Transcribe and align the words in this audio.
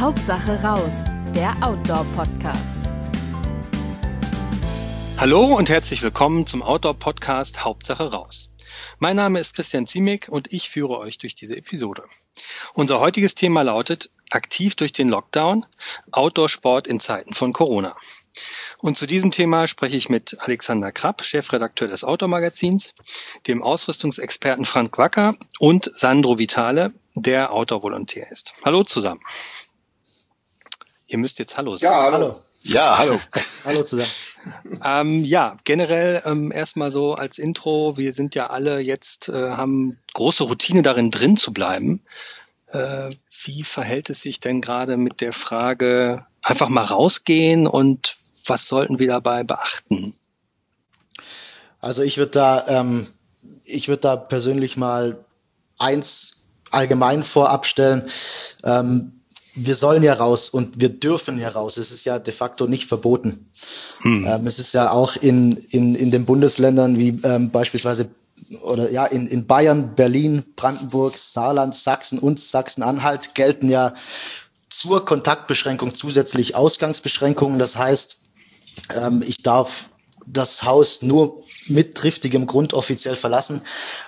Hauptsache 0.00 0.58
raus, 0.62 1.04
der 1.34 1.54
Outdoor-Podcast. 1.60 2.88
Hallo 5.18 5.44
und 5.44 5.68
herzlich 5.68 6.00
willkommen 6.00 6.46
zum 6.46 6.62
Outdoor-Podcast 6.62 7.66
Hauptsache 7.66 8.10
raus. 8.10 8.48
Mein 8.98 9.16
Name 9.16 9.40
ist 9.40 9.54
Christian 9.54 9.86
Ziemek 9.86 10.28
und 10.30 10.54
ich 10.54 10.70
führe 10.70 10.96
euch 10.96 11.18
durch 11.18 11.34
diese 11.34 11.54
Episode. 11.54 12.04
Unser 12.72 12.98
heutiges 12.98 13.34
Thema 13.34 13.60
lautet 13.60 14.10
Aktiv 14.30 14.74
durch 14.74 14.92
den 14.92 15.10
Lockdown, 15.10 15.66
Outdoor-Sport 16.12 16.86
in 16.86 16.98
Zeiten 16.98 17.34
von 17.34 17.52
Corona. 17.52 17.94
Und 18.78 18.96
zu 18.96 19.06
diesem 19.06 19.32
Thema 19.32 19.66
spreche 19.66 19.98
ich 19.98 20.08
mit 20.08 20.38
Alexander 20.40 20.92
Krapp, 20.92 21.22
Chefredakteur 21.26 21.88
des 21.88 22.04
Outdoor-Magazins, 22.04 22.94
dem 23.46 23.62
Ausrüstungsexperten 23.62 24.64
Frank 24.64 24.96
Wacker 24.96 25.36
und 25.58 25.92
Sandro 25.92 26.38
Vitale, 26.38 26.94
der 27.14 27.52
Outdoor-Volontär 27.52 28.30
ist. 28.30 28.54
Hallo 28.64 28.82
zusammen. 28.82 29.20
Ihr 31.10 31.18
müsst 31.18 31.40
jetzt 31.40 31.58
Hallo 31.58 31.74
sagen. 31.74 31.92
Ja, 31.92 32.12
hallo. 32.12 32.36
Ja, 32.62 32.98
hallo. 32.98 33.20
hallo 33.64 33.82
zusammen. 33.82 34.08
Ähm, 34.84 35.24
ja, 35.24 35.56
generell 35.64 36.22
ähm, 36.24 36.52
erstmal 36.52 36.92
so 36.92 37.14
als 37.14 37.38
Intro. 37.38 37.96
Wir 37.96 38.12
sind 38.12 38.36
ja 38.36 38.48
alle 38.48 38.78
jetzt, 38.78 39.28
äh, 39.28 39.50
haben 39.50 39.98
große 40.14 40.44
Routine 40.44 40.82
darin 40.82 41.10
drin 41.10 41.36
zu 41.36 41.52
bleiben. 41.52 42.00
Äh, 42.68 43.10
wie 43.42 43.64
verhält 43.64 44.08
es 44.08 44.22
sich 44.22 44.38
denn 44.38 44.60
gerade 44.60 44.96
mit 44.96 45.20
der 45.20 45.32
Frage, 45.32 46.26
einfach 46.42 46.68
mal 46.68 46.84
rausgehen 46.84 47.66
und 47.66 48.22
was 48.46 48.68
sollten 48.68 49.00
wir 49.00 49.08
dabei 49.08 49.42
beachten? 49.42 50.14
Also 51.80 52.02
ich 52.02 52.18
würde 52.18 52.30
da, 52.30 52.68
ähm, 52.68 53.08
ich 53.64 53.88
würde 53.88 54.02
da 54.02 54.16
persönlich 54.16 54.76
mal 54.76 55.24
eins 55.76 56.44
allgemein 56.70 57.24
vorab 57.24 57.66
stellen. 57.66 58.08
Ähm, 58.62 59.19
wir 59.54 59.74
sollen 59.74 60.02
ja 60.02 60.14
raus 60.14 60.48
und 60.48 60.80
wir 60.80 60.88
dürfen 60.88 61.38
ja 61.38 61.48
raus. 61.48 61.76
Es 61.76 61.90
ist 61.90 62.04
ja 62.04 62.18
de 62.18 62.32
facto 62.32 62.66
nicht 62.66 62.86
verboten. 62.86 63.50
Hm. 64.02 64.26
Ähm, 64.26 64.46
es 64.46 64.58
ist 64.58 64.72
ja 64.72 64.90
auch 64.90 65.16
in, 65.16 65.56
in, 65.70 65.94
in 65.94 66.10
den 66.10 66.24
Bundesländern 66.24 66.98
wie 66.98 67.20
ähm, 67.24 67.50
beispielsweise 67.50 68.08
oder 68.62 68.90
ja 68.90 69.06
in, 69.06 69.26
in 69.26 69.46
Bayern, 69.46 69.94
Berlin, 69.94 70.44
Brandenburg, 70.56 71.16
Saarland, 71.16 71.74
Sachsen 71.74 72.18
und 72.18 72.40
Sachsen-Anhalt 72.40 73.34
gelten 73.34 73.68
ja 73.68 73.92
zur 74.70 75.04
Kontaktbeschränkung 75.04 75.94
zusätzlich 75.94 76.54
Ausgangsbeschränkungen. 76.54 77.58
Das 77.58 77.76
heißt, 77.76 78.18
ähm, 78.94 79.22
ich 79.26 79.38
darf 79.38 79.90
das 80.26 80.62
Haus 80.62 81.02
nur 81.02 81.44
mit 81.66 81.96
triftigem 81.96 82.46
Grund 82.46 82.72
offiziell 82.72 83.16
verlassen. 83.16 83.60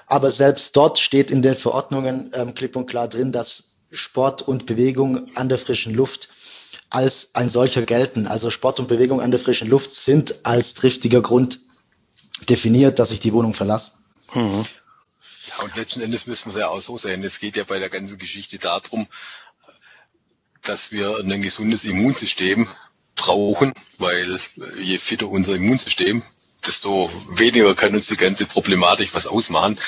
Aber 0.06 0.30
selbst 0.30 0.76
dort 0.76 0.98
steht 0.98 1.30
in 1.30 1.42
den 1.42 1.54
Verordnungen 1.54 2.30
ähm, 2.34 2.54
klipp 2.54 2.76
und 2.76 2.86
klar 2.86 3.08
drin, 3.08 3.32
dass 3.32 3.71
Sport 3.92 4.42
und 4.42 4.66
Bewegung 4.66 5.34
an 5.36 5.48
der 5.48 5.58
frischen 5.58 5.94
Luft 5.94 6.28
als 6.90 7.34
ein 7.34 7.48
solcher 7.48 7.82
gelten. 7.82 8.26
Also 8.26 8.50
Sport 8.50 8.80
und 8.80 8.88
Bewegung 8.88 9.20
an 9.20 9.30
der 9.30 9.40
frischen 9.40 9.68
Luft 9.68 9.94
sind 9.94 10.44
als 10.44 10.74
triftiger 10.74 11.22
Grund 11.22 11.60
definiert, 12.48 12.98
dass 12.98 13.12
ich 13.12 13.20
die 13.20 13.32
Wohnung 13.32 13.54
verlasse. 13.54 13.92
Mhm. 14.34 14.66
Ja, 15.48 15.64
und 15.64 15.76
letzten 15.76 16.00
Endes 16.00 16.26
müssen 16.26 16.46
wir 16.46 16.54
es 16.54 16.60
ja 16.60 16.68
auch 16.68 16.80
so 16.80 16.96
sehen. 16.96 17.22
Es 17.24 17.38
geht 17.38 17.56
ja 17.56 17.64
bei 17.64 17.78
der 17.78 17.88
ganzen 17.88 18.18
Geschichte 18.18 18.58
darum, 18.58 19.06
dass 20.62 20.92
wir 20.92 21.18
ein 21.18 21.42
gesundes 21.42 21.84
Immunsystem 21.84 22.68
brauchen, 23.14 23.72
weil 23.98 24.38
je 24.80 24.98
fitter 24.98 25.28
unser 25.28 25.56
Immunsystem, 25.56 26.22
desto 26.66 27.10
weniger 27.30 27.74
kann 27.74 27.94
uns 27.94 28.06
die 28.06 28.16
ganze 28.16 28.46
Problematik 28.46 29.14
was 29.14 29.26
ausmachen. 29.26 29.78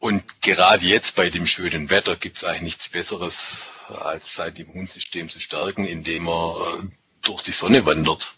Und 0.00 0.42
gerade 0.42 0.84
jetzt 0.84 1.14
bei 1.16 1.28
dem 1.28 1.46
schönen 1.46 1.90
Wetter 1.90 2.16
gibt 2.16 2.38
es 2.38 2.44
eigentlich 2.44 2.62
nichts 2.62 2.88
Besseres, 2.88 3.68
als 4.02 4.34
sein 4.34 4.56
Immunsystem 4.56 5.28
zu 5.28 5.40
stärken, 5.40 5.84
indem 5.84 6.26
er 6.26 6.56
äh, 6.56 6.86
durch 7.22 7.42
die 7.42 7.52
Sonne 7.52 7.84
wandert. 7.84 8.34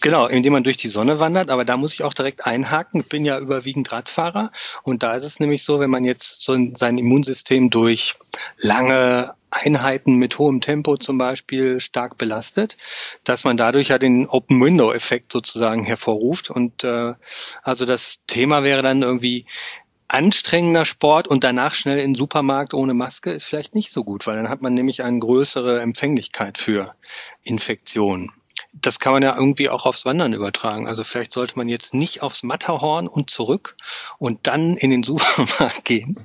Genau, 0.00 0.26
indem 0.26 0.54
man 0.54 0.64
durch 0.64 0.76
die 0.76 0.88
Sonne 0.88 1.20
wandert, 1.20 1.50
aber 1.50 1.64
da 1.64 1.76
muss 1.76 1.92
ich 1.92 2.04
auch 2.04 2.14
direkt 2.14 2.46
einhaken. 2.46 3.00
Ich 3.00 3.08
bin 3.08 3.24
ja 3.24 3.38
überwiegend 3.38 3.92
Radfahrer 3.92 4.50
und 4.82 5.02
da 5.02 5.14
ist 5.14 5.24
es 5.24 5.40
nämlich 5.40 5.62
so, 5.62 5.78
wenn 5.78 5.90
man 5.90 6.04
jetzt 6.04 6.42
so 6.42 6.56
sein 6.74 6.98
Immunsystem 6.98 7.68
durch 7.68 8.14
lange 8.56 9.34
Einheiten 9.50 10.14
mit 10.14 10.38
hohem 10.38 10.60
Tempo 10.60 10.96
zum 10.96 11.18
Beispiel 11.18 11.80
stark 11.80 12.16
belastet, 12.16 12.76
dass 13.24 13.44
man 13.44 13.56
dadurch 13.56 13.88
ja 13.88 13.98
den 13.98 14.26
Open 14.26 14.60
Window 14.60 14.92
Effekt 14.92 15.32
sozusagen 15.32 15.84
hervorruft. 15.84 16.50
Und 16.50 16.84
äh, 16.84 17.14
also 17.62 17.84
das 17.84 18.22
Thema 18.26 18.62
wäre 18.62 18.82
dann 18.82 19.02
irgendwie 19.02 19.46
anstrengender 20.08 20.84
Sport 20.84 21.28
und 21.28 21.44
danach 21.44 21.74
schnell 21.74 21.98
in 21.98 22.12
den 22.12 22.14
Supermarkt 22.14 22.74
ohne 22.74 22.94
Maske 22.94 23.30
ist 23.30 23.44
vielleicht 23.44 23.74
nicht 23.74 23.90
so 23.92 24.04
gut, 24.04 24.26
weil 24.26 24.36
dann 24.36 24.48
hat 24.48 24.62
man 24.62 24.74
nämlich 24.74 25.02
eine 25.02 25.18
größere 25.18 25.80
Empfänglichkeit 25.80 26.58
für 26.58 26.94
Infektionen. 27.42 28.30
Das 28.72 29.00
kann 29.00 29.12
man 29.12 29.22
ja 29.22 29.34
irgendwie 29.34 29.70
auch 29.70 29.86
aufs 29.86 30.04
Wandern 30.04 30.32
übertragen. 30.32 30.86
Also 30.86 31.02
vielleicht 31.02 31.32
sollte 31.32 31.56
man 31.56 31.68
jetzt 31.68 31.94
nicht 31.94 32.22
aufs 32.22 32.42
Matterhorn 32.42 33.08
und 33.08 33.30
zurück 33.30 33.76
und 34.18 34.46
dann 34.46 34.76
in 34.76 34.90
den 34.90 35.02
Supermarkt 35.02 35.84
gehen. 35.84 36.16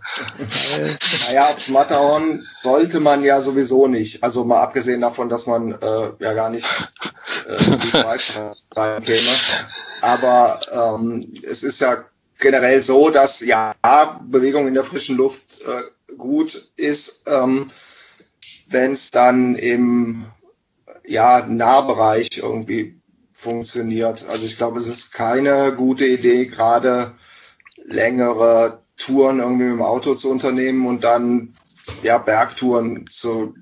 naja, 1.28 1.50
aufs 1.50 1.70
Matterhorn 1.70 2.46
sollte 2.54 3.00
man 3.00 3.24
ja 3.24 3.42
sowieso 3.42 3.88
nicht. 3.88 4.24
Also 4.24 4.44
mal 4.44 4.62
abgesehen 4.62 5.02
davon, 5.02 5.30
dass 5.30 5.48
man 5.48 5.72
äh, 5.72 6.12
ja 6.20 6.34
gar 6.34 6.50
nicht 6.50 6.68
äh, 7.48 7.78
die 7.78 7.88
Schweiz 7.88 8.34
reinkäme. 8.76 9.30
Aber 10.02 10.60
ähm, 10.72 11.24
es 11.44 11.64
ist 11.64 11.80
ja 11.80 12.04
generell 12.42 12.82
so, 12.82 13.10
dass 13.10 13.40
ja 13.40 13.74
Bewegung 14.28 14.68
in 14.68 14.74
der 14.74 14.84
frischen 14.84 15.16
Luft 15.16 15.62
äh, 15.62 16.16
gut 16.16 16.70
ist, 16.76 17.24
ähm, 17.28 17.68
wenn 18.68 18.92
es 18.92 19.12
dann 19.12 19.56
im 19.56 20.26
ja, 21.06 21.46
Nahbereich 21.46 22.30
irgendwie 22.38 23.00
funktioniert. 23.34 24.26
Also 24.28 24.46
ich 24.46 24.58
glaube, 24.58 24.80
es 24.80 24.88
ist 24.88 25.14
keine 25.14 25.74
gute 25.74 26.06
Idee, 26.06 26.46
gerade 26.46 27.16
längere 27.86 28.82
Touren 28.98 29.40
irgendwie 29.40 29.66
mit 29.66 29.74
dem 29.74 29.82
Auto 29.82 30.14
zu 30.16 30.30
unternehmen 30.30 30.86
und 30.86 31.04
dann 31.04 31.54
ja 32.04 32.18
Bergtouren 32.18 33.08
zu 33.10 33.56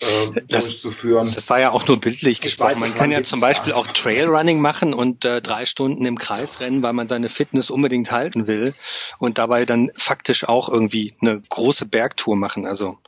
äh, 0.00 0.40
das, 0.48 0.64
durchzuführen. 0.64 1.32
Das 1.34 1.48
war 1.48 1.60
ja 1.60 1.70
auch 1.70 1.86
nur 1.86 2.00
bildlich 2.00 2.40
gesprochen. 2.40 2.72
Weiß, 2.72 2.80
man 2.80 2.94
kann 2.94 3.10
ja 3.10 3.22
zum 3.22 3.40
Beispiel 3.40 3.72
auch 3.72 3.86
Trailrunning 3.86 4.60
machen 4.60 4.94
und 4.94 5.24
äh, 5.24 5.40
drei 5.40 5.64
Stunden 5.66 6.04
im 6.04 6.18
Kreis 6.18 6.60
rennen, 6.60 6.82
weil 6.82 6.92
man 6.92 7.08
seine 7.08 7.28
Fitness 7.28 7.70
unbedingt 7.70 8.10
halten 8.10 8.46
will 8.46 8.74
und 9.18 9.38
dabei 9.38 9.64
dann 9.66 9.90
faktisch 9.94 10.44
auch 10.44 10.68
irgendwie 10.68 11.14
eine 11.20 11.40
große 11.40 11.86
Bergtour 11.86 12.36
machen. 12.36 12.66
Also 12.66 12.98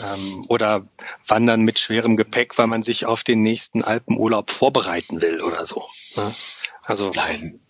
ähm, 0.00 0.44
oder 0.48 0.86
wandern 1.26 1.62
mit 1.62 1.78
schwerem 1.78 2.16
Gepäck, 2.16 2.58
weil 2.58 2.68
man 2.68 2.82
sich 2.82 3.06
auf 3.06 3.24
den 3.24 3.42
nächsten 3.42 3.82
Alpenurlaub 3.82 4.50
vorbereiten 4.50 5.20
will 5.20 5.40
oder 5.42 5.66
so. 5.66 5.84
Ne? 6.16 6.34
Also 6.82 7.10
Nein. 7.14 7.60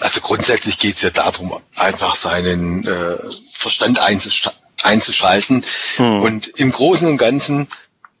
Also 0.00 0.20
grundsätzlich 0.20 0.78
geht 0.78 0.96
es 0.96 1.02
ja 1.02 1.10
darum, 1.10 1.56
einfach 1.76 2.16
seinen 2.16 2.84
äh, 2.84 3.16
Verstand 3.52 4.00
einzusch 4.00 4.50
einzuschalten. 4.82 5.64
Hm. 5.96 6.20
Und 6.20 6.48
im 6.58 6.70
Großen 6.70 7.08
und 7.08 7.16
Ganzen 7.16 7.68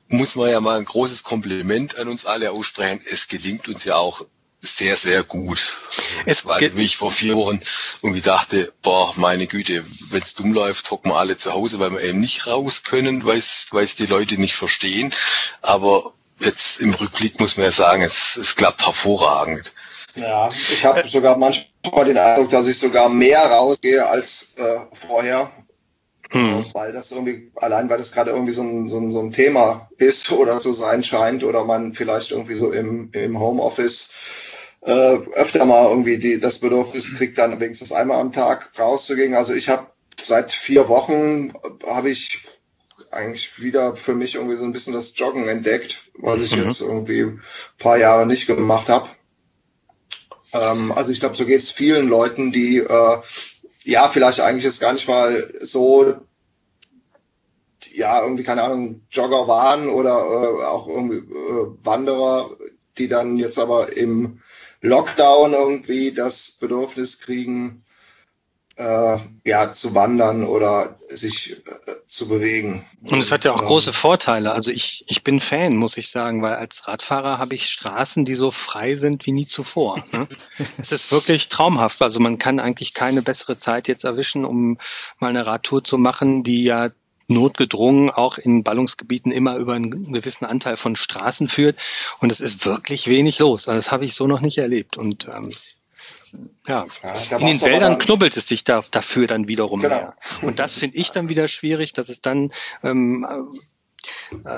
muss 0.08 0.36
man 0.36 0.50
ja 0.50 0.60
mal 0.60 0.78
ein 0.78 0.84
großes 0.84 1.22
Kompliment 1.22 1.96
an 1.98 2.08
uns 2.08 2.26
alle 2.26 2.52
aussprechen. 2.52 3.00
Es 3.10 3.28
gelingt 3.28 3.68
uns 3.68 3.84
ja 3.84 3.96
auch 3.96 4.24
sehr, 4.60 4.96
sehr 4.96 5.22
gut. 5.22 5.78
Es 6.24 6.46
also, 6.46 6.76
wie 6.76 6.84
ich 6.84 6.96
vor 6.96 7.10
vier 7.10 7.36
Wochen 7.36 7.60
irgendwie 8.02 8.22
dachte, 8.22 8.72
boah, 8.82 9.12
meine 9.16 9.46
Güte, 9.46 9.84
wenn 10.10 10.22
es 10.22 10.34
dumm 10.34 10.54
läuft, 10.54 10.90
hocken 10.90 11.10
wir 11.10 11.18
alle 11.18 11.36
zu 11.36 11.52
Hause, 11.52 11.78
weil 11.78 11.92
wir 11.92 12.00
eben 12.00 12.20
nicht 12.20 12.46
raus 12.46 12.82
können, 12.82 13.24
weil 13.24 13.38
es 13.38 13.94
die 13.98 14.06
Leute 14.06 14.38
nicht 14.38 14.56
verstehen. 14.56 15.12
Aber 15.60 16.14
jetzt 16.40 16.80
im 16.80 16.94
Rückblick 16.94 17.38
muss 17.40 17.56
man 17.56 17.64
ja 17.64 17.72
sagen, 17.72 18.02
es, 18.02 18.36
es 18.36 18.56
klappt 18.56 18.84
hervorragend. 18.86 19.74
Ja, 20.14 20.50
ich 20.52 20.84
habe 20.84 21.06
sogar 21.08 21.36
manchmal 21.36 22.04
den 22.04 22.18
Eindruck, 22.18 22.50
dass 22.50 22.66
ich 22.66 22.78
sogar 22.78 23.08
mehr 23.08 23.40
rausgehe 23.40 24.06
als 24.06 24.48
äh, 24.56 24.78
vorher. 24.92 25.50
Hm. 26.30 26.64
Weil 26.72 26.92
das 26.92 27.12
irgendwie, 27.12 27.50
allein 27.56 27.88
weil 27.90 27.98
das 27.98 28.12
gerade 28.12 28.30
irgendwie 28.30 28.52
so 28.52 28.62
ein, 28.62 28.88
so, 28.88 28.98
ein, 28.98 29.10
so 29.10 29.20
ein 29.20 29.30
Thema 29.30 29.88
ist 29.98 30.32
oder 30.32 30.60
zu 30.60 30.72
sein 30.72 31.02
scheint 31.02 31.44
oder 31.44 31.64
man 31.64 31.94
vielleicht 31.94 32.30
irgendwie 32.30 32.54
so 32.54 32.72
im, 32.72 33.10
im 33.12 33.38
Homeoffice 33.38 34.10
äh, 34.82 35.18
öfter 35.32 35.64
mal 35.64 35.88
irgendwie 35.88 36.18
die, 36.18 36.40
das 36.40 36.58
Bedürfnis 36.58 37.16
kriegt, 37.16 37.38
dann 37.38 37.58
wenigstens 37.60 37.92
einmal 37.92 38.20
am 38.20 38.32
Tag 38.32 38.70
rauszugehen. 38.78 39.34
Also 39.34 39.54
ich 39.54 39.68
habe 39.68 39.86
seit 40.22 40.50
vier 40.50 40.88
Wochen 40.88 41.52
habe 41.86 42.10
ich 42.10 42.44
eigentlich 43.10 43.62
wieder 43.62 43.94
für 43.96 44.14
mich 44.14 44.34
irgendwie 44.34 44.56
so 44.56 44.64
ein 44.64 44.72
bisschen 44.72 44.92
das 44.92 45.16
Joggen 45.16 45.48
entdeckt, 45.48 46.10
was 46.18 46.42
ich 46.42 46.56
mhm. 46.56 46.64
jetzt 46.64 46.80
irgendwie 46.80 47.22
ein 47.22 47.40
paar 47.78 47.96
Jahre 47.96 48.26
nicht 48.26 48.46
gemacht 48.46 48.88
habe. 48.88 49.08
Ähm, 50.52 50.92
also 50.92 51.12
ich 51.12 51.20
glaube, 51.20 51.36
so 51.36 51.46
geht 51.46 51.58
es 51.58 51.70
vielen 51.70 52.08
Leuten, 52.08 52.52
die 52.52 52.78
äh, 52.78 53.18
ja, 53.84 54.08
vielleicht 54.08 54.40
eigentlich 54.40 54.64
ist 54.64 54.80
gar 54.80 54.92
nicht 54.92 55.08
mal 55.08 55.52
so, 55.60 56.14
ja, 57.92 58.22
irgendwie, 58.22 58.42
keine 58.42 58.62
Ahnung, 58.62 59.02
Jogger 59.10 59.46
waren 59.46 59.88
oder 59.88 60.18
äh, 60.18 60.64
auch 60.64 60.88
irgendwie 60.88 61.18
äh, 61.18 61.68
Wanderer, 61.84 62.56
die 62.98 63.08
dann 63.08 63.36
jetzt 63.36 63.58
aber 63.58 63.96
im 63.96 64.40
Lockdown 64.80 65.52
irgendwie 65.52 66.12
das 66.12 66.52
Bedürfnis 66.52 67.18
kriegen, 67.20 67.83
äh, 68.76 69.18
ja, 69.44 69.70
zu 69.70 69.94
wandern 69.94 70.44
oder 70.44 70.98
sich 71.08 71.52
äh, 71.52 72.06
zu 72.06 72.28
bewegen. 72.28 72.84
Und 73.04 73.20
es 73.20 73.30
hat 73.30 73.44
ja 73.44 73.52
auch 73.52 73.62
ähm, 73.62 73.68
große 73.68 73.92
Vorteile. 73.92 74.52
Also 74.52 74.70
ich, 74.70 75.04
ich 75.08 75.22
bin 75.22 75.38
Fan, 75.38 75.76
muss 75.76 75.96
ich 75.96 76.10
sagen, 76.10 76.42
weil 76.42 76.54
als 76.54 76.88
Radfahrer 76.88 77.38
habe 77.38 77.54
ich 77.54 77.68
Straßen, 77.68 78.24
die 78.24 78.34
so 78.34 78.50
frei 78.50 78.96
sind 78.96 79.26
wie 79.26 79.32
nie 79.32 79.46
zuvor. 79.46 80.02
Ne? 80.12 80.28
es 80.82 80.90
ist 80.90 81.12
wirklich 81.12 81.48
traumhaft. 81.48 82.02
Also 82.02 82.18
man 82.20 82.38
kann 82.38 82.58
eigentlich 82.58 82.94
keine 82.94 83.22
bessere 83.22 83.56
Zeit 83.56 83.86
jetzt 83.86 84.04
erwischen, 84.04 84.44
um 84.44 84.78
mal 85.20 85.28
eine 85.28 85.46
Radtour 85.46 85.84
zu 85.84 85.96
machen, 85.98 86.42
die 86.42 86.64
ja 86.64 86.90
notgedrungen 87.28 88.10
auch 88.10 88.38
in 88.38 88.64
Ballungsgebieten 88.64 89.32
immer 89.32 89.56
über 89.56 89.74
einen 89.74 90.12
gewissen 90.12 90.44
Anteil 90.44 90.76
von 90.76 90.96
Straßen 90.96 91.48
führt. 91.48 91.78
Und 92.18 92.32
es 92.32 92.40
ist 92.40 92.66
wirklich 92.66 93.08
wenig 93.08 93.38
los. 93.38 93.68
Also 93.68 93.78
das 93.78 93.92
habe 93.92 94.04
ich 94.04 94.14
so 94.14 94.26
noch 94.26 94.40
nicht 94.40 94.58
erlebt. 94.58 94.96
Und 94.96 95.28
ähm, 95.28 95.48
ja, 96.66 96.86
ja 97.30 97.38
in 97.38 97.46
den 97.46 97.60
Wäldern 97.60 97.98
knubbelt 97.98 98.36
es 98.36 98.48
sich 98.48 98.64
da, 98.64 98.82
dafür 98.90 99.26
dann 99.26 99.48
wiederum 99.48 99.80
genau. 99.80 99.96
mehr. 99.96 100.16
Und 100.42 100.58
das 100.58 100.74
finde 100.74 100.96
ich 100.96 101.10
dann 101.10 101.28
wieder 101.28 101.48
schwierig, 101.48 101.92
dass 101.92 102.08
es 102.08 102.20
dann 102.20 102.52
ähm, 102.82 103.26
äh, 103.28 103.56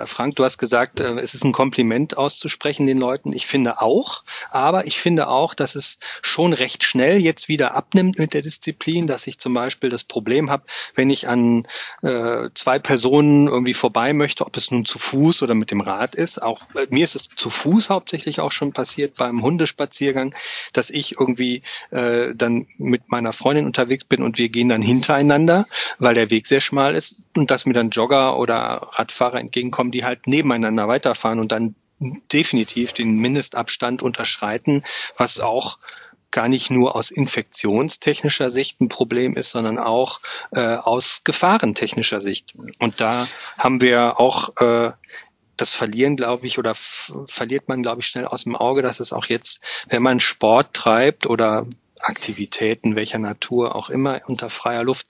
Frank, 0.07 0.37
du 0.37 0.45
hast 0.45 0.59
gesagt, 0.59 1.01
äh, 1.01 1.15
es 1.15 1.35
ist 1.35 1.45
ein 1.45 1.53
Kompliment 1.53 2.17
auszusprechen 2.17 2.87
den 2.87 2.99
Leuten. 2.99 3.33
Ich 3.33 3.47
finde 3.47 3.81
auch, 3.81 4.23
aber 4.51 4.87
ich 4.87 4.99
finde 4.99 5.29
auch, 5.29 5.55
dass 5.55 5.75
es 5.75 5.99
schon 6.23 6.53
recht 6.53 6.85
schnell 6.85 7.19
jetzt 7.19 7.49
wieder 7.49 7.75
abnimmt 7.75 8.19
mit 8.19 8.35
der 8.35 8.43
Disziplin, 8.43 9.07
dass 9.07 9.27
ich 9.27 9.39
zum 9.39 9.55
Beispiel 9.55 9.91
das 9.91 10.05
Problem 10.05 10.51
habe, 10.51 10.65
wenn 10.95 11.11
ich 11.11 11.29
an 11.29 11.65
äh, 12.03 12.49
zwei 12.55 12.79
Personen 12.79 13.47
irgendwie 13.49 13.75
vorbei 13.75 14.13
möchte, 14.13 14.47
ob 14.47 14.57
es 14.57 14.71
nun 14.71 14.85
zu 14.85 14.99
Fuß 14.99 15.43
oder 15.43 15.55
mit 15.55 15.71
dem 15.71 15.81
Rad 15.81 16.15
ist. 16.15 16.43
Auch 16.43 16.63
äh, 16.75 16.87
mir 16.91 17.05
ist 17.05 17.17
es 17.17 17.29
zu 17.29 17.51
Fuß 17.51 17.91
hauptsächlich 17.91 18.41
auch 18.41 18.53
schon 18.53 18.73
passiert 18.73 19.17
beim 19.17 19.43
Hundespaziergang, 19.43 20.35
dass 20.73 20.91
ich 20.91 21.19
irgendwie 21.19 21.63
äh, 21.91 22.35
dann 22.35 22.67
mit 22.79 23.09
meiner 23.09 23.33
Freundin 23.33 23.67
unterwegs 23.67 24.05
bin 24.05 24.23
und 24.23 24.39
wir 24.39 24.49
gehen 24.49 24.69
dann 24.69 24.83
hintereinander, 24.83 25.65
weil 25.99 26.15
der 26.15 26.31
Weg 26.31 26.47
sehr 26.47 26.61
schmal 26.61 26.95
ist 26.95 27.21
und 27.37 27.51
dass 27.51 27.67
mir 27.67 27.73
dann 27.73 27.91
Jogger 27.91 28.39
oder 28.39 28.89
Radfahrer 28.93 29.41
entgegen 29.41 29.56
entgegenkommen, 29.57 29.91
die 29.91 30.05
halt 30.05 30.27
nebeneinander 30.27 30.87
weiterfahren 30.89 31.41
und 31.41 31.51
dann 31.53 31.75
definitiv 32.33 32.93
den 32.93 33.15
Mindestabstand 33.17 34.03
unterschreiten, 34.03 34.83
was 35.17 35.41
auch 35.41 35.79
gar 36.31 36.49
nicht 36.49 36.71
nur 36.71 36.95
aus 36.95 37.11
infektionstechnischer 37.11 38.51
Sicht 38.51 38.81
ein 38.83 38.89
Problem 38.89 39.35
ist, 39.35 39.51
sondern 39.51 39.79
auch 39.79 40.21
äh, 40.51 40.77
aus 40.77 41.23
gefahrentechnischer 41.25 42.21
Sicht. 42.21 42.53
Und 42.79 43.01
da 43.01 43.27
haben 43.57 43.81
wir 43.81 44.21
auch 44.21 44.51
äh, 44.61 44.93
das 45.57 45.71
Verlieren, 45.71 46.17
glaube 46.17 46.47
ich, 46.47 46.59
oder 46.59 46.75
verliert 46.75 47.69
man, 47.69 47.81
glaube 47.81 48.03
ich, 48.03 48.07
schnell 48.07 48.27
aus 48.27 48.45
dem 48.45 48.55
Auge, 48.55 48.83
dass 48.83 49.01
es 49.01 49.15
auch 49.15 49.25
jetzt, 49.25 49.87
wenn 49.89 50.03
man 50.03 50.21
Sport 50.21 50.75
treibt 50.75 51.27
oder 51.27 51.67
Aktivitäten 52.01 52.97
welcher 52.97 53.19
Natur 53.19 53.75
auch 53.75 53.91
immer 53.91 54.21
unter 54.27 54.51
freier 54.51 54.85
Luft, 54.85 55.07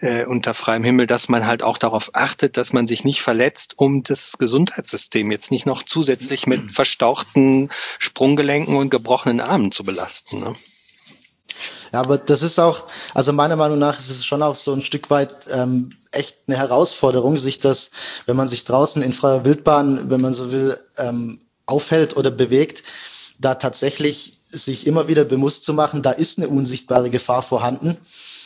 äh, 0.00 0.24
unter 0.24 0.54
freiem 0.54 0.84
Himmel, 0.84 1.06
dass 1.06 1.28
man 1.28 1.46
halt 1.46 1.62
auch 1.62 1.78
darauf 1.78 2.10
achtet, 2.14 2.56
dass 2.56 2.72
man 2.72 2.86
sich 2.86 3.04
nicht 3.04 3.22
verletzt, 3.22 3.74
um 3.76 4.02
das 4.02 4.38
Gesundheitssystem 4.38 5.30
jetzt 5.30 5.50
nicht 5.50 5.66
noch 5.66 5.82
zusätzlich 5.82 6.46
mit 6.46 6.60
verstauchten 6.74 7.70
Sprunggelenken 7.98 8.76
und 8.76 8.90
gebrochenen 8.90 9.40
Armen 9.40 9.72
zu 9.72 9.84
belasten. 9.84 10.40
Ne? 10.40 10.54
Ja, 11.92 12.00
aber 12.00 12.18
das 12.18 12.42
ist 12.42 12.58
auch, 12.58 12.84
also 13.14 13.32
meiner 13.32 13.56
Meinung 13.56 13.78
nach 13.78 13.98
ist 13.98 14.10
es 14.10 14.26
schon 14.26 14.42
auch 14.42 14.56
so 14.56 14.72
ein 14.72 14.82
Stück 14.82 15.10
weit 15.10 15.46
ähm, 15.50 15.90
echt 16.10 16.36
eine 16.46 16.56
Herausforderung, 16.56 17.38
sich 17.38 17.60
das, 17.60 17.90
wenn 18.26 18.36
man 18.36 18.48
sich 18.48 18.64
draußen 18.64 19.02
in 19.02 19.12
freier 19.12 19.44
Wildbahn, 19.44 20.10
wenn 20.10 20.20
man 20.20 20.34
so 20.34 20.52
will, 20.52 20.78
ähm, 20.98 21.40
aufhält 21.66 22.16
oder 22.16 22.30
bewegt, 22.30 22.82
da 23.38 23.54
tatsächlich 23.54 24.35
sich 24.48 24.86
immer 24.86 25.08
wieder 25.08 25.24
bewusst 25.24 25.64
zu 25.64 25.74
machen, 25.74 26.02
da 26.02 26.12
ist 26.12 26.38
eine 26.38 26.48
unsichtbare 26.48 27.10
Gefahr 27.10 27.42
vorhanden. 27.42 27.96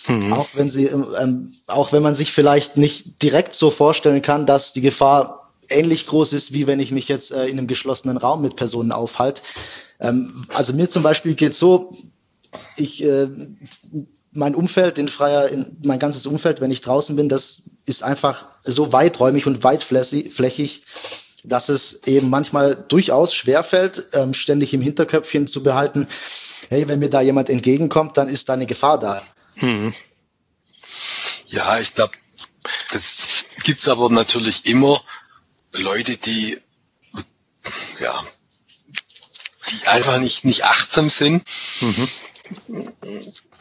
Mhm. 0.08 0.32
Auch 0.32 0.48
wenn 0.54 0.70
sie, 0.70 0.86
ähm, 0.86 1.52
auch 1.66 1.92
wenn 1.92 2.02
man 2.02 2.14
sich 2.14 2.32
vielleicht 2.32 2.76
nicht 2.76 3.22
direkt 3.22 3.54
so 3.54 3.70
vorstellen 3.70 4.22
kann, 4.22 4.46
dass 4.46 4.72
die 4.72 4.80
Gefahr 4.80 5.52
ähnlich 5.68 6.06
groß 6.06 6.32
ist, 6.32 6.52
wie 6.52 6.66
wenn 6.66 6.80
ich 6.80 6.90
mich 6.90 7.08
jetzt 7.08 7.30
äh, 7.30 7.46
in 7.46 7.58
einem 7.58 7.66
geschlossenen 7.66 8.16
Raum 8.16 8.42
mit 8.42 8.56
Personen 8.56 8.92
aufhalte. 8.92 9.42
Ähm, 10.00 10.46
also 10.52 10.72
mir 10.72 10.90
zum 10.90 11.02
Beispiel 11.02 11.34
geht 11.34 11.54
so, 11.54 11.92
ich, 12.76 13.04
äh, 13.04 13.28
mein 14.32 14.54
Umfeld, 14.54 14.98
in 14.98 15.08
freier, 15.08 15.48
in, 15.48 15.76
mein 15.84 15.98
ganzes 15.98 16.26
Umfeld, 16.26 16.60
wenn 16.60 16.70
ich 16.70 16.82
draußen 16.82 17.16
bin, 17.16 17.28
das 17.28 17.62
ist 17.86 18.02
einfach 18.02 18.44
so 18.62 18.92
weiträumig 18.92 19.46
und 19.46 19.62
weitflächig, 19.62 20.82
dass 21.44 21.68
es 21.68 22.04
eben 22.04 22.28
manchmal 22.28 22.74
durchaus 22.74 23.34
schwerfällt, 23.34 24.08
ähm, 24.12 24.34
ständig 24.34 24.74
im 24.74 24.80
Hinterköpfchen 24.80 25.46
zu 25.46 25.62
behalten, 25.62 26.06
hey, 26.68 26.88
wenn 26.88 26.98
mir 26.98 27.10
da 27.10 27.20
jemand 27.20 27.48
entgegenkommt, 27.48 28.16
dann 28.16 28.28
ist 28.28 28.48
da 28.48 28.54
eine 28.54 28.66
Gefahr 28.66 28.98
da. 28.98 29.22
Hm. 29.56 29.94
Ja, 31.46 31.80
ich 31.80 31.94
glaube, 31.94 32.12
das 32.92 33.46
gibt's 33.64 33.88
aber 33.88 34.10
natürlich 34.10 34.66
immer 34.66 35.02
Leute, 35.72 36.16
die 36.16 36.58
ja, 38.00 38.24
die 39.70 39.86
einfach 39.88 40.18
nicht, 40.18 40.44
nicht 40.44 40.64
achtsam 40.64 41.08
sind. 41.08 41.44
Mhm 41.80 42.08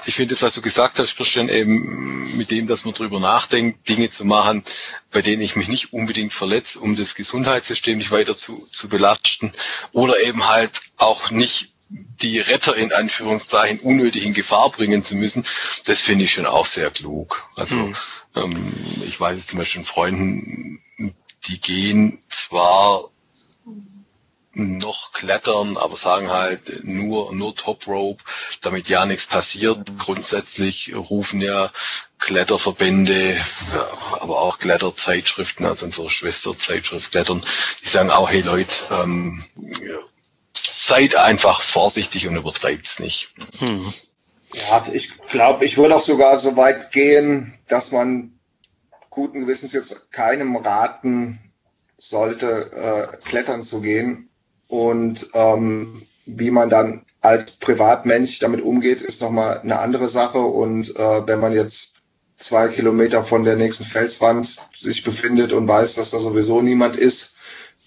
ich 0.06 0.16
finde 0.16 0.34
das, 0.34 0.42
was 0.42 0.54
du 0.54 0.62
gesagt 0.62 1.00
hast, 1.00 1.18
Christian, 1.18 1.50
eben 1.50 2.38
mit 2.38 2.51
dem, 2.51 2.68
dass 2.68 2.86
man 2.86 2.94
drüber 2.94 3.19
nachdenkt, 3.19 3.90
Dinge 3.90 4.10
zu 4.10 4.25
machen, 4.25 4.63
bei 5.12 5.22
denen 5.22 5.42
ich 5.42 5.56
mich 5.56 5.68
nicht 5.68 5.94
unbedingt 5.94 6.34
verletze, 6.34 6.80
um 6.80 6.96
das 6.96 7.16
Gesundheitssystem 7.16 7.98
nicht 7.98 8.12
weiter 8.12 8.36
zu, 8.36 8.68
zu 8.72 8.88
belasten 8.90 9.51
oder 9.92 10.22
eben 10.24 10.48
halt 10.48 10.81
auch 10.98 11.31
nicht 11.31 11.74
die 11.90 12.40
Retter 12.40 12.75
in 12.75 12.94
Anführungszeichen 12.94 13.80
unnötig 13.80 14.25
in 14.25 14.34
Gefahr 14.34 14.69
bringen 14.69 15.01
zu 15.04 15.16
müssen, 15.16 15.44
das 15.86 16.02
finde 16.02 16.25
ich 16.25 16.34
schon 16.34 16.45
auch 16.45 16.66
sehr 16.66 16.92
klug. 16.92 17.48
Also 17.56 17.75
mhm. 17.75 17.95
ähm, 18.36 18.74
ich 19.07 19.19
weiß 19.19 19.48
zum 19.48 19.60
Beispiel 19.60 19.84
von 19.84 19.94
Freunden, 19.94 20.84
die 21.48 21.60
gehen 21.60 22.19
zwar 22.30 23.10
noch 24.54 25.13
klettern, 25.13 25.78
aber 25.78 25.96
sagen 25.96 26.30
halt 26.30 26.84
nur, 26.84 27.34
nur 27.34 27.56
Top 27.56 27.88
Rope, 27.88 28.24
damit 28.62 28.90
ja 28.90 29.06
nichts 29.06 29.28
passiert. 29.28 29.80
Grundsätzlich 29.98 30.94
rufen 30.96 31.42
ja 31.42 31.72
Kletterverbände, 32.18 33.40
aber 34.19 34.40
auch 34.40 34.57
Kletterzeitschriften, 34.57 35.66
also 35.66 35.86
unsere 35.86 36.10
Schwesterzeitschrift 36.10 37.12
Klettern, 37.12 37.46
die 37.84 37.88
sagen 37.88 38.10
auch, 38.10 38.30
hey 38.30 38.42
Leute, 38.42 38.74
ähm, 38.92 39.42
seid 40.54 41.16
einfach 41.16 41.62
vorsichtig 41.62 42.28
und 42.28 42.36
übertreibt's 42.36 43.00
nicht. 43.00 43.30
Hm. 43.60 43.94
Ja, 44.54 44.84
ich 44.92 45.12
glaube, 45.28 45.66
ich 45.66 45.78
würde 45.78 45.95
auch 45.95 46.02
sogar 46.02 46.40
so 46.40 46.57
weit 46.57 46.92
gehen, 46.92 47.54
dass 47.68 47.92
man 47.92 48.40
guten 49.12 49.42
Gewissens 49.42 49.73
jetzt 49.73 50.12
keinem 50.12 50.56
raten 50.56 51.40
sollte, 51.97 52.71
äh, 52.71 53.18
klettern 53.18 53.62
zu 53.62 53.81
gehen, 53.81 54.29
und 54.69 55.28
ähm, 55.33 56.04
wie 56.26 56.52
man 56.52 56.69
dann 56.69 57.06
als 57.21 57.57
Privatmensch 57.57 58.40
damit 58.40 58.61
umgeht, 58.61 59.02
ist 59.02 59.21
nochmal 59.21 59.59
eine 59.59 59.80
andere 59.80 60.07
Sache. 60.07 60.40
Und 60.40 60.95
äh, 60.95 61.28
wenn 61.28 61.40
man 61.40 61.54
jetzt 61.54 61.95
zwei 62.38 62.68
Kilometer 62.69 63.23
von 63.23 63.44
der 63.44 63.56
nächsten 63.56 63.83
Felswand 63.83 64.57
sich 64.73 65.04
befindet 65.04 65.52
und 65.54 65.68
weiß, 65.68 65.95
dass 65.95 66.11
da 66.11 66.19
sowieso 66.19 66.61
niemand 66.61 66.95
ist, 66.95 67.38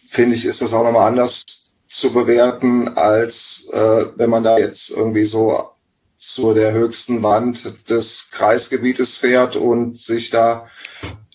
finde 0.08 0.34
ich, 0.34 0.44
ist 0.44 0.60
das 0.60 0.74
auch 0.74 0.82
nochmal 0.82 1.08
anders 1.08 1.44
zu 1.86 2.12
bewerten, 2.12 2.88
als 2.88 3.68
äh, 3.72 4.06
wenn 4.16 4.30
man 4.30 4.42
da 4.42 4.58
jetzt 4.58 4.90
irgendwie 4.90 5.24
so 5.24 5.70
zu 6.16 6.52
der 6.52 6.72
höchsten 6.72 7.22
Wand 7.22 7.88
des 7.90 8.28
Kreisgebietes 8.32 9.16
fährt 9.16 9.54
und 9.56 9.96
sich 9.96 10.30
da 10.30 10.66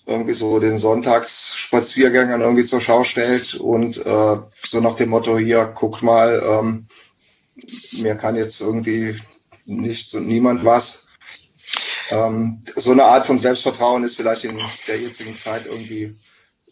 irgendwie 0.08 0.34
so 0.34 0.60
den 0.60 0.78
Sonntagsspaziergängern 0.78 2.42
irgendwie 2.42 2.64
zur 2.64 2.80
Schau 2.80 3.04
stellt 3.04 3.56
und 3.56 3.98
äh, 4.06 4.38
so 4.66 4.80
nach 4.80 4.96
dem 4.96 5.10
Motto, 5.10 5.38
hier, 5.38 5.66
guckt 5.66 6.02
mal, 6.02 6.42
ähm, 6.46 6.88
mir 7.92 8.16
kann 8.16 8.36
jetzt 8.36 8.62
irgendwie 8.62 9.20
nichts 9.66 10.14
und 10.14 10.28
niemand 10.28 10.64
was. 10.64 11.08
Ähm, 12.10 12.62
so 12.76 12.92
eine 12.92 13.04
Art 13.04 13.26
von 13.26 13.38
Selbstvertrauen 13.38 14.06
ist 14.06 14.16
vielleicht 14.16 14.46
in 14.46 14.62
der 14.88 15.00
jetzigen 15.00 15.36
Zeit 15.36 15.66
irgendwie 15.66 16.16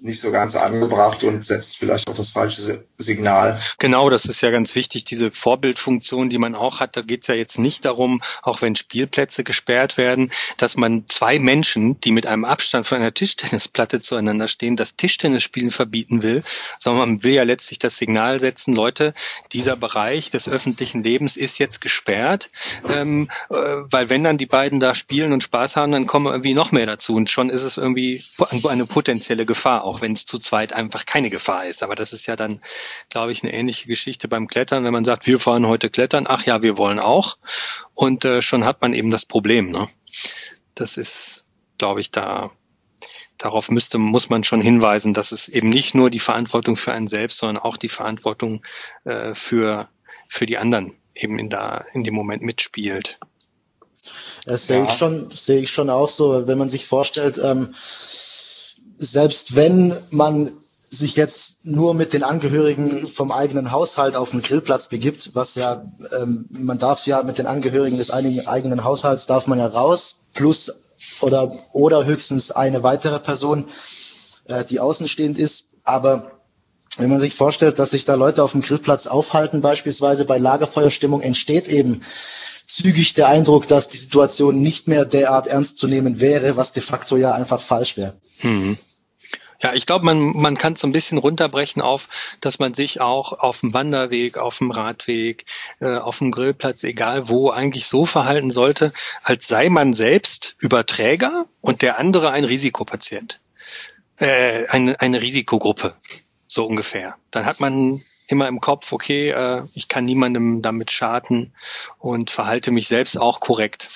nicht 0.02 0.20
so 0.20 0.32
ganz 0.32 0.56
angebracht 0.56 1.24
und 1.24 1.46
setzt 1.46 1.78
vielleicht 1.78 2.10
auch 2.10 2.16
das 2.16 2.32
falsche 2.32 2.84
Signal. 2.98 3.62
Genau, 3.80 4.10
das 4.10 4.26
ist 4.26 4.42
ja 4.42 4.52
ganz 4.52 4.76
wichtig, 4.76 5.06
diese 5.06 5.32
Vorbildfunktion, 5.32 6.30
die 6.30 6.38
man 6.38 6.54
auch 6.54 6.80
hat. 6.82 6.98
Da 6.98 7.02
geht 7.02 7.22
es 7.22 7.28
ja 7.28 7.36
jetzt 7.36 7.60
nicht 7.60 7.86
darum, 7.86 8.22
auch 8.42 8.62
wenn 8.62 8.76
Spielplätze 8.76 9.44
gesperrt 9.44 9.98
werden, 9.98 10.32
dass 10.58 10.76
man 10.76 11.06
zwei 11.08 11.40
Menschen, 11.40 12.00
die 12.02 12.12
mit 12.12 12.28
einem 12.28 12.44
Abstand 12.44 12.86
von 12.86 12.98
einer 12.98 13.14
Tischtennisplatte 13.14 14.02
zueinander 14.02 14.50
stehen, 14.50 14.76
das 14.76 14.98
Tischtennisspielen 14.98 15.72
verbieten 15.72 16.22
will, 16.22 16.44
sondern 16.78 17.10
man 17.10 17.24
will 17.24 17.34
ja 17.34 17.44
letztlich 17.44 17.80
das 17.80 17.98
Signal 17.98 18.40
setzen, 18.40 18.74
Leute, 18.74 19.14
dieser 19.54 19.78
Bereich 19.78 20.30
des 20.30 20.50
öffentlichen 20.50 21.04
Lebens 21.04 21.38
ist 21.38 21.58
jetzt 21.58 21.80
gesperrt, 21.80 22.52
ähm, 22.90 23.30
äh, 23.50 23.56
weil 23.56 24.10
wenn 24.10 24.24
dann 24.24 24.38
die 24.38 24.46
beiden 24.46 24.82
da 24.82 24.94
spielen 24.94 25.32
und 25.32 25.44
Spaß 25.44 25.78
haben, 25.78 25.94
dann 25.94 26.06
kommen 26.06 26.28
irgendwie 26.28 26.54
noch 26.54 26.74
mehr 26.74 26.86
dazu 26.86 27.16
und 27.16 27.30
schon 27.30 27.50
ist 27.50 27.64
es 27.64 27.78
irgendwie 27.78 28.22
eine 28.68 28.86
potenzielle 28.86 29.46
Gefahr 29.46 29.85
auch 29.86 30.02
wenn 30.02 30.14
es 30.14 30.26
zu 30.26 30.40
zweit 30.40 30.74
einfach 30.74 31.06
keine 31.06 31.30
Gefahr 31.30 31.66
ist. 31.66 31.84
Aber 31.84 31.96
das 31.96 32.12
ist 32.12 32.26
ja 32.26 32.36
dann, 32.36 32.62
glaube 33.10 33.32
ich, 33.32 33.44
eine 33.44 33.54
ähnliche 33.54 33.88
Geschichte 33.88 34.28
beim 34.28 34.48
Klettern, 34.48 34.84
wenn 34.84 34.94
man 34.94 35.06
sagt, 35.06 35.28
wir 35.28 35.40
fahren 35.40 35.68
heute 35.68 35.90
klettern, 35.90 36.26
ach 36.28 36.46
ja, 36.46 36.62
wir 36.62 36.78
wollen 36.78 37.00
auch. 37.00 37.38
Und 37.94 38.26
äh, 38.26 38.42
schon 38.42 38.66
hat 38.66 38.82
man 38.82 38.94
eben 38.94 39.12
das 39.12 39.26
Problem. 39.26 39.70
Ne? 39.70 39.88
Das 40.74 40.98
ist, 40.98 41.46
glaube 41.78 42.02
ich, 42.02 42.12
da 42.12 42.52
darauf 43.38 43.70
müsste, 43.70 43.98
muss 43.98 44.30
man 44.30 44.44
schon 44.44 44.62
hinweisen, 44.62 45.14
dass 45.14 45.32
es 45.32 45.50
eben 45.50 45.70
nicht 45.70 45.94
nur 45.94 46.10
die 46.10 46.20
Verantwortung 46.20 46.78
für 46.78 46.94
einen 46.94 47.08
selbst, 47.08 47.38
sondern 47.38 47.62
auch 47.62 47.78
die 47.78 47.90
Verantwortung 47.90 48.66
äh, 49.04 49.34
für, 49.34 49.90
für 50.28 50.46
die 50.46 50.58
anderen 50.58 50.94
eben 51.14 51.38
in, 51.40 51.50
da, 51.50 51.86
in 51.94 52.04
dem 52.04 52.14
Moment 52.14 52.42
mitspielt. 52.44 53.20
Das 54.46 54.68
sehe 54.68 54.80
ja. 54.80 54.86
ich 54.86 54.94
schon, 54.94 55.32
sehe 55.32 55.62
ich 55.62 55.72
schon 55.72 55.90
auch 55.90 56.10
so, 56.10 56.48
wenn 56.48 56.58
man 56.58 56.70
sich 56.70 56.86
vorstellt, 56.86 57.40
ähm, 57.44 57.74
selbst 58.98 59.56
wenn 59.56 59.96
man 60.10 60.52
sich 60.90 61.16
jetzt 61.16 61.66
nur 61.66 61.94
mit 61.94 62.14
den 62.14 62.24
Angehörigen 62.24 63.08
vom 63.08 63.32
eigenen 63.32 63.72
Haushalt 63.72 64.16
auf 64.16 64.32
den 64.32 64.42
Grillplatz 64.42 64.88
begibt, 64.88 65.32
was 65.34 65.56
ja, 65.56 65.84
ähm, 66.20 66.48
man 66.50 66.78
darf 66.78 67.06
ja 67.06 67.24
mit 67.24 67.38
den 67.38 67.48
Angehörigen 67.48 67.98
des 67.98 68.12
eigenen 68.12 68.84
Haushalts 68.84 69.26
darf 69.26 69.48
man 69.48 69.60
ja 69.60 69.68
raus, 69.68 70.22
plus 70.34 70.86
oder, 71.22 71.52
oder 71.74 72.06
höchstens 72.06 72.52
eine 72.52 72.84
weitere 72.84 73.20
Person, 73.20 73.66
äh, 74.46 74.64
die 74.64 74.80
außenstehend 74.80 75.38
ist. 75.38 75.70
Aber 75.84 76.32
wenn 76.98 77.10
man 77.10 77.20
sich 77.20 77.36
vorstellt, 77.36 77.80
dass 77.80 77.92
sich 77.92 78.06
da 78.06 78.16
Leute 78.16 78.44
auf 78.44 78.54
dem 78.54 78.62
Grillplatz 78.62 79.08
aufhalten, 79.08 79.62
beispielsweise 79.62 80.26
bei 80.26 80.38
Lagerfeuerstimmung, 80.38 81.22
entsteht 81.22 81.68
eben 81.68 82.02
zügig 82.68 83.14
der 83.14 83.28
Eindruck, 83.28 83.68
dass 83.68 83.88
die 83.88 83.98
Situation 83.98 84.62
nicht 84.62 84.88
mehr 84.88 85.06
derart 85.06 85.48
ernst 85.48 85.78
zu 85.78 85.88
nehmen 85.88 86.20
wäre, 86.20 86.58
was 86.58 86.72
de 86.72 86.84
facto 86.84 87.18
ja 87.18 87.34
einfach 87.34 87.62
falsch 87.62 87.98
wäre. 87.98 88.16
Mhm. 88.42 88.78
Ja, 89.62 89.74
ich 89.74 89.86
glaube, 89.86 90.06
man, 90.06 90.20
man 90.36 90.58
kann 90.58 90.74
es 90.74 90.82
so 90.82 90.88
ein 90.88 90.92
bisschen 90.92 91.18
runterbrechen 91.18 91.82
auf, 91.82 92.10
dass 92.42 92.60
man 92.60 92.74
sich 92.74 93.02
auch 93.02 93.34
auf 93.34 93.62
dem 93.62 93.74
Wanderweg, 93.74 94.38
auf 94.38 94.58
dem 94.58 94.70
Radweg, 94.70 95.46
äh, 95.80 95.96
auf 95.96 96.20
dem 96.20 96.32
Grillplatz, 96.32 96.84
egal 96.84 97.30
wo, 97.30 97.50
eigentlich 97.50 97.88
so 97.88 98.06
verhalten 98.06 98.52
sollte, 98.52 98.92
als 99.24 99.48
sei 99.48 99.70
man 99.70 99.94
selbst 99.94 100.56
Überträger 100.60 101.46
und 101.62 101.82
der 101.82 102.00
andere 102.00 102.32
ein 102.32 102.44
Risikopatient. 102.44 103.40
Äh, 104.18 104.68
eine, 104.68 105.00
eine 105.02 105.22
Risikogruppe, 105.22 105.96
so 106.48 106.66
ungefähr. 106.66 107.16
Dann 107.32 107.46
hat 107.46 107.60
man 107.60 108.00
immer 108.28 108.48
im 108.48 108.62
Kopf, 108.62 108.92
okay, 108.92 109.30
äh, 109.30 109.64
ich 109.74 109.88
kann 109.88 110.06
niemandem 110.06 110.62
damit 110.62 110.92
schaden 110.92 111.54
und 112.00 112.30
verhalte 112.30 112.72
mich 112.72 112.88
selbst 112.88 113.18
auch 113.18 113.40
korrekt. 113.40 113.90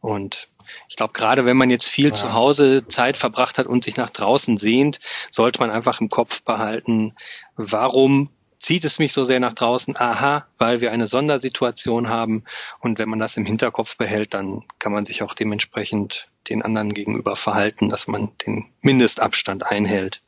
Und 0.00 0.48
ich 0.88 0.96
glaube, 0.96 1.12
gerade 1.12 1.44
wenn 1.44 1.56
man 1.56 1.70
jetzt 1.70 1.86
viel 1.86 2.08
ja. 2.08 2.14
zu 2.14 2.32
Hause 2.32 2.86
Zeit 2.88 3.16
verbracht 3.16 3.58
hat 3.58 3.66
und 3.66 3.84
sich 3.84 3.96
nach 3.96 4.10
draußen 4.10 4.56
sehnt, 4.56 5.00
sollte 5.30 5.60
man 5.60 5.70
einfach 5.70 6.00
im 6.00 6.08
Kopf 6.08 6.42
behalten, 6.42 7.14
warum 7.56 8.30
zieht 8.58 8.84
es 8.84 8.98
mich 8.98 9.12
so 9.12 9.24
sehr 9.24 9.40
nach 9.40 9.54
draußen? 9.54 9.96
Aha, 9.96 10.46
weil 10.58 10.80
wir 10.80 10.92
eine 10.92 11.06
Sondersituation 11.06 12.08
haben. 12.08 12.44
Und 12.80 12.98
wenn 12.98 13.08
man 13.08 13.18
das 13.18 13.36
im 13.36 13.46
Hinterkopf 13.46 13.96
behält, 13.96 14.34
dann 14.34 14.64
kann 14.78 14.92
man 14.92 15.04
sich 15.04 15.22
auch 15.22 15.34
dementsprechend 15.34 16.28
den 16.48 16.62
anderen 16.62 16.92
gegenüber 16.92 17.36
verhalten, 17.36 17.88
dass 17.88 18.06
man 18.06 18.30
den 18.46 18.66
Mindestabstand 18.82 19.64
einhält. 19.66 20.22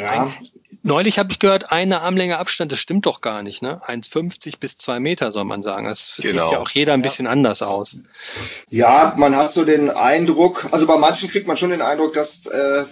Ja. 0.00 0.22
Ein, 0.22 0.32
neulich 0.82 1.18
habe 1.18 1.30
ich 1.30 1.38
gehört, 1.38 1.72
eine 1.72 2.00
Armlänge 2.00 2.38
Abstand, 2.38 2.72
das 2.72 2.78
stimmt 2.78 3.06
doch 3.06 3.20
gar 3.20 3.42
nicht, 3.42 3.62
ne? 3.62 3.80
1,50 3.86 4.58
bis 4.58 4.78
zwei 4.78 5.00
Meter 5.00 5.30
soll 5.30 5.44
man 5.44 5.62
sagen. 5.62 5.86
Das 5.86 6.14
genau. 6.16 6.44
sieht 6.44 6.52
ja 6.52 6.58
auch 6.58 6.70
jeder 6.70 6.94
ein 6.94 7.02
bisschen 7.02 7.26
ja. 7.26 7.32
anders 7.32 7.62
aus. 7.62 8.00
Ja, 8.68 9.14
man 9.16 9.36
hat 9.36 9.52
so 9.52 9.64
den 9.64 9.90
Eindruck, 9.90 10.66
also 10.70 10.86
bei 10.86 10.96
manchen 10.96 11.28
kriegt 11.28 11.46
man 11.46 11.56
schon 11.56 11.70
den 11.70 11.82
Eindruck, 11.82 12.14
dass 12.14 12.46
äh, 12.46 12.84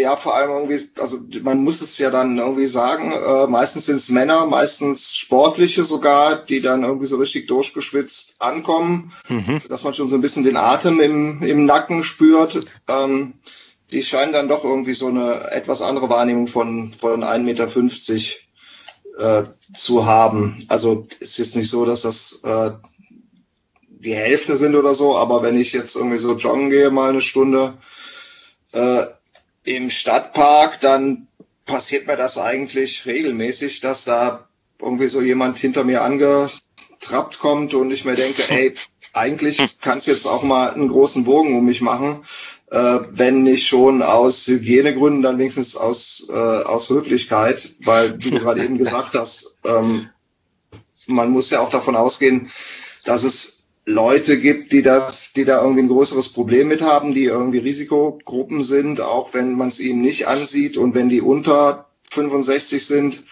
ja 0.00 0.16
vor 0.16 0.36
allem 0.36 0.50
irgendwie, 0.50 0.80
also 1.00 1.18
man 1.42 1.62
muss 1.62 1.80
es 1.80 1.98
ja 1.98 2.10
dann 2.10 2.38
irgendwie 2.38 2.66
sagen, 2.66 3.12
äh, 3.12 3.46
meistens 3.46 3.86
sind 3.86 3.96
es 3.96 4.10
Männer, 4.10 4.46
meistens 4.46 5.14
Sportliche 5.14 5.84
sogar, 5.84 6.36
die 6.36 6.60
dann 6.60 6.82
irgendwie 6.82 7.06
so 7.06 7.16
richtig 7.16 7.46
durchgeschwitzt 7.46 8.36
ankommen, 8.40 9.12
mhm. 9.28 9.60
dass 9.68 9.84
man 9.84 9.94
schon 9.94 10.08
so 10.08 10.16
ein 10.16 10.22
bisschen 10.22 10.44
den 10.44 10.56
Atem 10.56 11.00
im, 11.00 11.42
im 11.42 11.64
Nacken 11.64 12.04
spürt. 12.04 12.60
Ähm, 12.88 13.34
die 13.92 14.02
scheinen 14.02 14.32
dann 14.32 14.48
doch 14.48 14.64
irgendwie 14.64 14.94
so 14.94 15.08
eine 15.08 15.50
etwas 15.50 15.82
andere 15.82 16.08
Wahrnehmung 16.08 16.46
von, 16.46 16.92
von 16.92 17.24
1,50 17.24 17.38
Meter 17.40 17.68
äh, 19.18 19.44
zu 19.76 20.06
haben. 20.06 20.64
Also 20.68 21.06
es 21.20 21.38
ist 21.38 21.56
nicht 21.56 21.68
so, 21.68 21.84
dass 21.84 22.02
das 22.02 22.40
äh, 22.44 22.70
die 23.88 24.14
Hälfte 24.14 24.56
sind 24.56 24.74
oder 24.76 24.94
so, 24.94 25.16
aber 25.16 25.42
wenn 25.42 25.60
ich 25.60 25.72
jetzt 25.72 25.94
irgendwie 25.96 26.16
so 26.16 26.34
joggen 26.34 26.70
gehe, 26.70 26.90
mal 26.90 27.10
eine 27.10 27.20
Stunde 27.20 27.74
äh, 28.72 29.04
im 29.64 29.90
Stadtpark, 29.90 30.80
dann 30.80 31.26
passiert 31.66 32.06
mir 32.06 32.16
das 32.16 32.38
eigentlich 32.38 33.04
regelmäßig, 33.06 33.80
dass 33.80 34.04
da 34.04 34.48
irgendwie 34.80 35.08
so 35.08 35.20
jemand 35.20 35.58
hinter 35.58 35.84
mir 35.84 36.02
angetrappt 36.02 37.38
kommt 37.38 37.74
und 37.74 37.90
ich 37.90 38.04
mir 38.04 38.16
denke, 38.16 38.42
ey, 38.48 38.74
eigentlich 39.12 39.62
kannst 39.80 40.06
du 40.06 40.12
jetzt 40.12 40.26
auch 40.26 40.42
mal 40.42 40.70
einen 40.70 40.88
großen 40.88 41.24
Bogen 41.24 41.56
um 41.58 41.66
mich 41.66 41.80
machen 41.80 42.24
äh, 42.70 43.00
wenn 43.10 43.42
nicht 43.42 43.66
schon 43.66 44.02
aus 44.02 44.46
Hygienegründen, 44.46 45.22
dann 45.22 45.38
wenigstens 45.38 45.76
aus, 45.76 46.28
äh, 46.30 46.32
aus 46.32 46.88
Höflichkeit, 46.88 47.74
weil 47.84 48.12
du 48.12 48.30
gerade 48.30 48.64
eben 48.64 48.78
gesagt 48.78 49.14
hast, 49.14 49.58
ähm, 49.64 50.08
man 51.06 51.30
muss 51.30 51.50
ja 51.50 51.60
auch 51.60 51.70
davon 51.70 51.96
ausgehen, 51.96 52.48
dass 53.04 53.24
es 53.24 53.66
Leute 53.86 54.38
gibt, 54.38 54.72
die 54.72 54.82
das, 54.82 55.32
die 55.32 55.44
da 55.44 55.62
irgendwie 55.62 55.82
ein 55.82 55.88
größeres 55.88 56.28
Problem 56.28 56.68
mit 56.68 56.82
haben, 56.82 57.12
die 57.12 57.24
irgendwie 57.24 57.58
Risikogruppen 57.58 58.62
sind, 58.62 59.00
auch 59.00 59.34
wenn 59.34 59.54
man 59.56 59.68
es 59.68 59.80
ihnen 59.80 60.00
nicht 60.00 60.28
ansieht 60.28 60.76
und 60.76 60.94
wenn 60.94 61.08
die 61.08 61.20
unter 61.22 61.90
65 62.10 62.86
sind. 62.86 63.24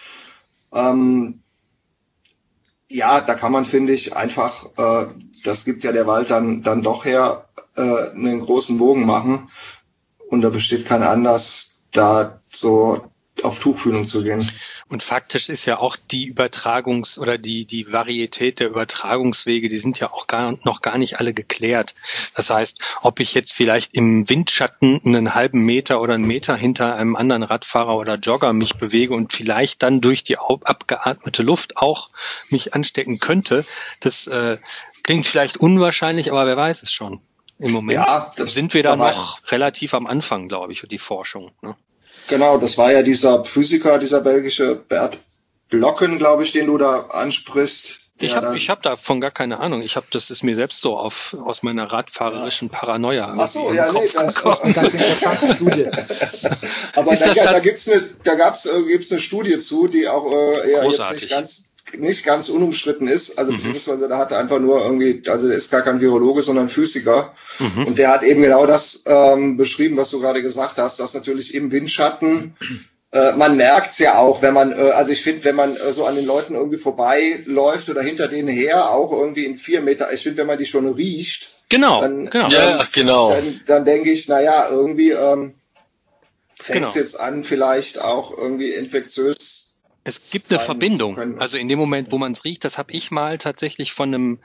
Ähm, 0.73 1.41
ja, 2.89 3.21
da 3.21 3.35
kann 3.35 3.51
man, 3.51 3.65
finde 3.65 3.93
ich, 3.93 4.15
einfach, 4.15 4.65
äh, 4.77 5.07
das 5.43 5.63
gibt 5.63 5.83
ja 5.83 5.91
der 5.91 6.07
Wald 6.07 6.31
dann, 6.31 6.63
dann 6.63 6.81
doch 6.81 7.05
her, 7.05 7.47
äh, 7.75 8.09
einen 8.09 8.41
großen 8.41 8.77
Bogen 8.77 9.05
machen. 9.05 9.47
Und 10.29 10.41
da 10.41 10.49
besteht 10.49 10.85
kein 10.85 11.03
Anlass, 11.03 11.81
da 11.91 12.39
so 12.49 13.01
auf 13.43 13.59
Tuchfühlung 13.59 14.07
zu 14.07 14.23
gehen. 14.23 14.49
Und 14.89 15.03
faktisch 15.03 15.49
ist 15.49 15.65
ja 15.65 15.77
auch 15.77 15.95
die 15.95 16.33
Übertragungs- 16.33 17.19
oder 17.19 17.37
die, 17.37 17.65
die 17.65 17.93
Varietät 17.93 18.59
der 18.59 18.69
Übertragungswege, 18.69 19.69
die 19.69 19.77
sind 19.77 19.99
ja 19.99 20.11
auch 20.11 20.25
gar, 20.25 20.57
noch 20.63 20.81
gar 20.81 20.97
nicht 20.97 21.19
alle 21.19 21.31
geklärt. 21.31 21.93
Das 22.35 22.49
heißt, 22.49 22.79
ob 23.03 23.19
ich 23.19 23.35
jetzt 23.35 23.53
vielleicht 23.53 23.95
im 23.95 24.27
Windschatten 24.27 24.99
einen 25.05 25.35
halben 25.35 25.63
Meter 25.63 26.01
oder 26.01 26.15
einen 26.15 26.25
Meter 26.25 26.57
hinter 26.57 26.95
einem 26.95 27.15
anderen 27.15 27.43
Radfahrer 27.43 27.95
oder 27.97 28.15
Jogger 28.15 28.51
mich 28.53 28.77
bewege 28.77 29.13
und 29.13 29.31
vielleicht 29.31 29.83
dann 29.83 30.01
durch 30.01 30.23
die 30.23 30.39
abgeatmete 30.39 31.43
Luft 31.43 31.77
auch 31.77 32.09
mich 32.49 32.73
anstecken 32.73 33.19
könnte, 33.19 33.65
das 33.99 34.25
äh, 34.25 34.57
klingt 35.03 35.27
vielleicht 35.27 35.57
unwahrscheinlich, 35.57 36.31
aber 36.31 36.47
wer 36.47 36.57
weiß 36.57 36.81
es 36.81 36.91
schon. 36.91 37.21
Im 37.59 37.71
Moment 37.71 37.99
ja, 37.99 38.31
sind 38.37 38.73
wir 38.73 38.83
da 38.83 38.95
noch 38.95 39.39
relativ 39.51 39.93
am 39.93 40.07
Anfang, 40.07 40.47
glaube 40.47 40.73
ich, 40.73 40.81
die 40.89 40.97
Forschung. 40.97 41.51
Ne? 41.61 41.75
Genau, 42.29 42.57
das 42.57 42.77
war 42.77 42.91
ja 42.91 43.01
dieser 43.01 43.43
Physiker, 43.45 43.97
dieser 43.97 44.21
belgische 44.21 44.75
Bert 44.75 45.19
Blocken, 45.69 46.17
glaube 46.17 46.43
ich, 46.43 46.51
den 46.51 46.65
du 46.65 46.77
da 46.77 47.01
ansprichst. 47.09 47.99
Ich 48.21 48.35
habe 48.35 48.57
ich 48.57 48.69
hab 48.69 48.81
davon 48.81 49.21
gar 49.21 49.31
keine 49.31 49.59
Ahnung. 49.59 49.81
Ich 49.81 49.95
habe 49.95 50.07
das 50.11 50.29
ist 50.29 50.43
mir 50.43 50.55
selbst 50.55 50.81
so 50.81 50.97
auf 50.97 51.37
aus 51.45 51.63
meiner 51.63 51.85
radfahrerischen 51.85 52.69
Paranoia. 52.69 53.33
Ach 53.37 53.47
so, 53.47 53.71
ja, 53.71 53.89
nee, 53.93 53.99
das, 54.01 54.13
das 54.13 54.45
ist 54.45 54.63
eine 54.65 54.73
ganz 54.73 54.93
interessante 54.95 55.55
Studie. 55.55 55.87
Aber 56.95 57.15
da, 57.15 57.33
da 57.33 57.59
gibt's 57.59 57.89
eine, 57.89 58.09
da 58.23 58.35
gab's 58.35 58.65
äh, 58.65 58.83
gibt's 58.83 59.11
eine 59.11 59.21
Studie 59.21 59.57
zu, 59.59 59.87
die 59.87 60.07
auch 60.09 60.29
äh, 60.31 60.71
eher 60.71 60.85
jetzt 60.85 61.11
nicht 61.13 61.29
ganz 61.29 61.68
nicht 61.97 62.25
ganz 62.25 62.49
unumstritten 62.49 63.07
ist. 63.07 63.37
Also 63.37 63.51
mhm. 63.51 63.57
beziehungsweise 63.57 64.07
da 64.07 64.17
hat 64.17 64.31
er 64.31 64.39
einfach 64.39 64.59
nur 64.59 64.83
irgendwie, 64.83 65.21
also 65.27 65.47
der 65.47 65.57
ist 65.57 65.71
gar 65.71 65.81
kein 65.81 66.01
Virologe, 66.01 66.41
sondern 66.41 66.69
Physiker. 66.69 67.33
Mhm. 67.59 67.87
Und 67.87 67.97
der 67.97 68.09
hat 68.09 68.23
eben 68.23 68.41
genau 68.41 68.65
das 68.65 69.03
ähm, 69.05 69.57
beschrieben, 69.57 69.97
was 69.97 70.09
du 70.09 70.19
gerade 70.19 70.41
gesagt 70.41 70.77
hast, 70.77 70.99
dass 70.99 71.13
natürlich 71.13 71.53
im 71.53 71.71
Windschatten 71.71 72.55
äh, 73.11 73.31
man 73.33 73.57
merkt's 73.57 73.97
ja 73.99 74.17
auch, 74.17 74.41
wenn 74.41 74.53
man, 74.53 74.71
äh, 74.71 74.91
also 74.91 75.11
ich 75.11 75.23
finde, 75.23 75.43
wenn 75.43 75.55
man 75.55 75.75
äh, 75.75 75.91
so 75.93 76.05
an 76.05 76.15
den 76.15 76.25
Leuten 76.25 76.53
irgendwie 76.53 76.77
vorbeiläuft 76.77 77.89
oder 77.89 78.01
hinter 78.01 78.27
denen 78.27 78.49
her, 78.49 78.91
auch 78.91 79.11
irgendwie 79.11 79.45
in 79.45 79.57
vier 79.57 79.81
Meter, 79.81 80.13
ich 80.13 80.21
finde, 80.21 80.37
wenn 80.37 80.47
man 80.47 80.59
die 80.59 80.67
schon 80.67 80.87
riecht, 80.87 81.49
genau, 81.69 82.01
dann, 82.01 82.29
genau. 82.29 82.49
Ja, 82.49 82.87
genau. 82.93 83.31
dann, 83.31 83.61
dann 83.65 83.85
denke 83.85 84.11
ich, 84.11 84.27
naja, 84.27 84.67
irgendwie 84.69 85.09
ähm, 85.09 85.55
fängt 86.59 86.81
genau. 86.81 86.93
jetzt 86.93 87.19
an, 87.19 87.43
vielleicht 87.43 87.99
auch 87.99 88.37
irgendwie 88.37 88.69
infektiös 88.69 89.58
es 90.09 90.29
gibt 90.31 90.51
eine 90.51 90.59
Verbindung. 90.59 91.39
Also 91.39 91.57
in 91.57 91.69
dem 91.69 91.79
Moment, 91.79 92.11
wo 92.11 92.17
man 92.17 92.31
es 92.31 92.43
riecht, 92.43 92.65
das 92.65 92.77
habe 92.77 92.91
ich 92.91 93.11
mal 93.11 93.37
tatsächlich 93.37 93.93
von 93.93 94.13
einem, 94.13 94.39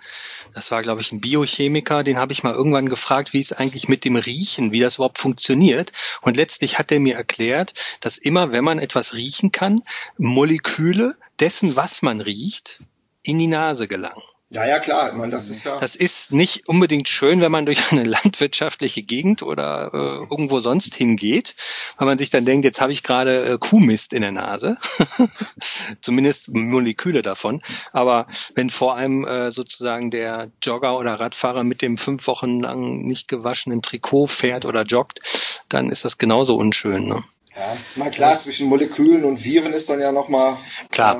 das 0.53 0.71
war 0.71 0.83
glaube 0.83 1.01
ich 1.01 1.11
ein 1.11 1.21
Biochemiker, 1.21 2.03
den 2.03 2.19
habe 2.19 2.33
ich 2.33 2.43
mal 2.43 2.55
irgendwann 2.55 2.89
gefragt, 2.89 3.33
wie 3.33 3.41
es 3.41 3.53
eigentlich 3.53 3.89
mit 3.89 4.05
dem 4.05 4.17
Riechen, 4.17 4.73
wie 4.73 4.81
das 4.81 4.97
überhaupt 4.97 5.19
funktioniert. 5.19 5.93
Und 6.21 6.37
letztlich 6.37 6.79
hat 6.79 6.93
er 6.93 7.01
mir 7.01 7.17
erklärt, 7.17 7.75
dass 8.01 8.19
immer, 8.19 8.53
wenn 8.53 8.65
man 8.65 8.79
etwas 8.79 9.15
riechen 9.15 9.51
kann, 9.53 9.77
Moleküle 10.19 11.17
dessen, 11.41 11.75
was 11.77 12.03
man 12.03 12.21
riecht, 12.21 12.79
in 13.23 13.39
die 13.39 13.47
Nase 13.47 13.89
gelangen. 13.89 14.23
Ja, 14.51 14.65
ja, 14.65 14.79
klar. 14.79 15.09
Ich 15.09 15.15
meine, 15.15 15.33
das 15.33 15.49
ist 15.49 15.65
ja. 15.65 15.81
Das 15.81 15.97
ist 15.97 16.33
nicht 16.33 16.69
unbedingt 16.69 17.09
schön, 17.09 17.41
wenn 17.41 17.51
man 17.51 17.67
durch 17.67 17.91
eine 17.91 18.05
landwirtschaftliche 18.05 19.03
Gegend 19.03 19.43
oder 19.43 19.91
äh, 19.93 20.27
irgendwo 20.31 20.61
sonst 20.61 20.95
hingeht, 20.95 21.57
weil 21.97 22.07
man 22.07 22.19
sich 22.19 22.31
dann 22.31 22.45
denkt, 22.45 22.65
jetzt 22.65 22.81
habe 22.81 22.93
ich 22.93 23.03
gerade 23.03 23.45
äh, 23.45 23.59
Kuhmist 23.59 24.13
in 24.13 24.23
der 24.23 24.33
Nase. 24.33 24.77
Zumindest 26.01 26.55
Moleküle 26.55 27.23
davon. 27.23 27.63
Aber 27.93 28.29
wenn 28.55 28.71
vor 28.71 28.97
allem 28.97 29.27
äh, 29.27 29.51
sozusagen 29.51 30.11
der 30.11 30.51
Jogger 30.63 30.99
oder 30.99 31.19
Radfahrer 31.19 31.65
mit 31.65 31.83
dem 31.83 31.99
fünf 31.99 32.27
Wochen 32.27 32.61
lang 32.61 32.99
nicht 33.03 33.29
gewaschenen 33.29 33.83
Trikot 33.83 34.27
fährt 34.27 34.67
oder 34.67 34.83
joggt, 34.83 35.21
dann 35.69 35.91
ist 35.91 36.05
das 36.05 36.19
genauso 36.19 36.57
unschön. 36.57 37.09
Ne? 37.09 37.25
Ja, 37.57 37.77
mal 37.97 38.11
klar, 38.11 38.31
das, 38.31 38.45
zwischen 38.45 38.69
Molekülen 38.69 39.25
und 39.25 39.43
Viren 39.43 39.73
ist 39.73 39.89
dann 39.89 40.01
ja 40.01 40.13
nochmal 40.13 40.59
äh, 40.97 41.15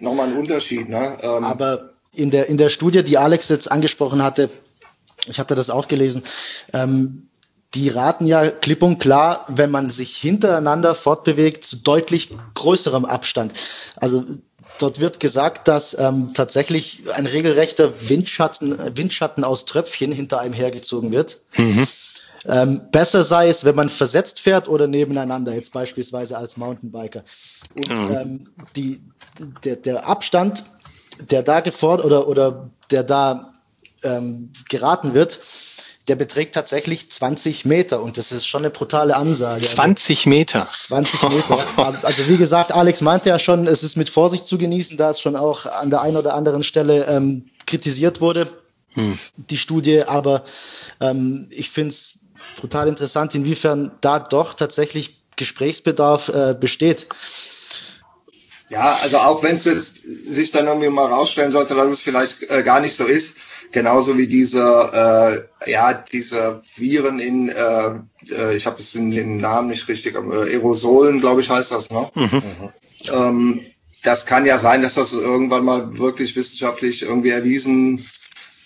noch 0.00 0.18
ein 0.18 0.36
Unterschied. 0.36 0.88
Ne? 0.88 1.18
Ähm, 1.22 1.44
Aber 1.44 1.95
in 2.16 2.30
der, 2.30 2.48
in 2.48 2.58
der 2.58 2.70
Studie, 2.70 3.04
die 3.04 3.18
Alex 3.18 3.48
jetzt 3.48 3.70
angesprochen 3.70 4.22
hatte, 4.22 4.50
ich 5.26 5.38
hatte 5.38 5.54
das 5.54 5.70
auch 5.70 5.88
gelesen, 5.88 6.22
ähm, 6.72 7.28
die 7.74 7.88
raten 7.88 8.26
ja 8.26 8.48
klipp 8.50 8.82
und 8.82 8.98
klar, 8.98 9.44
wenn 9.48 9.70
man 9.70 9.90
sich 9.90 10.16
hintereinander 10.16 10.94
fortbewegt, 10.94 11.64
zu 11.64 11.76
deutlich 11.76 12.30
größerem 12.54 13.04
Abstand. 13.04 13.52
Also 13.96 14.24
dort 14.78 15.00
wird 15.00 15.20
gesagt, 15.20 15.68
dass 15.68 15.98
ähm, 15.98 16.32
tatsächlich 16.32 17.02
ein 17.14 17.26
regelrechter 17.26 17.92
Windschatten, 18.08 18.96
Windschatten 18.96 19.44
aus 19.44 19.66
Tröpfchen 19.66 20.12
hinter 20.12 20.40
einem 20.40 20.54
hergezogen 20.54 21.12
wird. 21.12 21.38
Mhm. 21.56 21.86
Ähm, 22.48 22.82
besser 22.92 23.24
sei 23.24 23.48
es, 23.48 23.64
wenn 23.64 23.74
man 23.74 23.90
versetzt 23.90 24.40
fährt 24.40 24.68
oder 24.68 24.86
nebeneinander, 24.86 25.52
jetzt 25.52 25.72
beispielsweise 25.72 26.38
als 26.38 26.56
Mountainbiker. 26.56 27.24
Und 27.74 27.90
mhm. 27.90 28.16
ähm, 28.16 28.48
die, 28.76 29.02
der, 29.64 29.76
der 29.76 30.06
Abstand 30.06 30.64
der 31.30 31.42
da 31.42 31.60
gefordert 31.60 32.06
oder, 32.06 32.28
oder 32.28 32.70
der 32.90 33.02
da 33.02 33.52
ähm, 34.02 34.52
geraten 34.68 35.14
wird, 35.14 35.40
der 36.08 36.14
beträgt 36.14 36.54
tatsächlich 36.54 37.10
20 37.10 37.64
Meter 37.64 38.00
und 38.00 38.16
das 38.16 38.30
ist 38.30 38.46
schon 38.46 38.62
eine 38.62 38.70
brutale 38.70 39.16
Ansage. 39.16 39.66
20 39.66 40.26
Meter. 40.26 40.66
20 40.66 41.22
Meter. 41.28 41.58
Also 42.02 42.28
wie 42.28 42.36
gesagt, 42.36 42.72
Alex 42.72 43.00
meinte 43.00 43.28
ja 43.28 43.38
schon, 43.38 43.66
es 43.66 43.82
ist 43.82 43.96
mit 43.96 44.08
Vorsicht 44.08 44.46
zu 44.46 44.56
genießen, 44.56 44.96
da 44.96 45.10
es 45.10 45.20
schon 45.20 45.34
auch 45.34 45.66
an 45.66 45.90
der 45.90 46.02
einen 46.02 46.16
oder 46.16 46.34
anderen 46.34 46.62
Stelle 46.62 47.06
ähm, 47.06 47.50
kritisiert 47.66 48.20
wurde, 48.20 48.48
hm. 48.92 49.18
die 49.36 49.56
Studie. 49.56 50.04
Aber 50.04 50.44
ähm, 51.00 51.48
ich 51.50 51.70
finde 51.70 51.90
es 51.90 52.20
brutal 52.56 52.86
interessant, 52.86 53.34
inwiefern 53.34 53.90
da 54.00 54.20
doch 54.20 54.54
tatsächlich 54.54 55.20
Gesprächsbedarf 55.34 56.28
äh, 56.28 56.56
besteht. 56.58 57.08
Ja, 58.68 58.98
also 59.00 59.18
auch 59.18 59.42
wenn 59.44 59.54
es 59.54 59.64
sich 59.64 60.50
dann 60.50 60.66
irgendwie 60.66 60.88
mal 60.88 61.06
rausstellen 61.06 61.52
sollte, 61.52 61.76
dass 61.76 61.86
es 61.86 62.02
vielleicht 62.02 62.50
äh, 62.50 62.64
gar 62.64 62.80
nicht 62.80 62.96
so 62.96 63.04
ist, 63.04 63.38
genauso 63.70 64.18
wie 64.18 64.26
diese, 64.26 65.46
äh, 65.64 65.70
ja, 65.70 65.94
diese 65.94 66.60
Viren 66.74 67.20
in, 67.20 67.48
äh, 67.48 68.00
äh 68.30 68.56
ich 68.56 68.66
habe 68.66 68.80
es 68.80 68.94
in 68.96 69.12
den 69.12 69.36
Namen 69.36 69.68
nicht 69.68 69.86
richtig, 69.86 70.16
aber 70.16 70.42
Aerosolen, 70.42 71.20
glaube 71.20 71.42
ich, 71.42 71.50
heißt 71.50 71.70
das, 71.70 71.90
ne? 71.90 72.10
Mhm. 72.14 72.42
Ähm, 73.12 73.66
das 74.02 74.26
kann 74.26 74.46
ja 74.46 74.58
sein, 74.58 74.82
dass 74.82 74.94
das 74.94 75.12
irgendwann 75.12 75.64
mal 75.64 75.98
wirklich 75.98 76.34
wissenschaftlich 76.34 77.02
irgendwie 77.02 77.30
erwiesen 77.30 78.04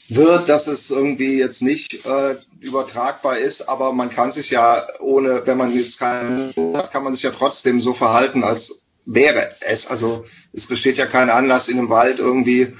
wird, 0.08 0.48
dass 0.48 0.66
es 0.66 0.90
irgendwie 0.90 1.38
jetzt 1.38 1.62
nicht 1.62 2.04
äh, 2.04 2.34
übertragbar 2.60 3.38
ist, 3.38 3.68
aber 3.68 3.92
man 3.92 4.10
kann 4.10 4.30
sich 4.30 4.50
ja 4.50 4.84
ohne, 4.98 5.46
wenn 5.46 5.56
man 5.56 5.72
jetzt 5.72 5.98
keinen 5.98 6.52
hat, 6.74 6.92
kann 6.92 7.04
man 7.04 7.12
sich 7.12 7.22
ja 7.22 7.30
trotzdem 7.30 7.80
so 7.80 7.94
verhalten, 7.94 8.44
als 8.44 8.79
wäre 9.12 9.50
es. 9.60 9.86
Also 9.86 10.24
es 10.52 10.66
besteht 10.66 10.98
ja 10.98 11.06
kein 11.06 11.30
Anlass, 11.30 11.68
in 11.68 11.78
einem 11.78 11.88
Wald 11.88 12.18
irgendwie 12.18 12.76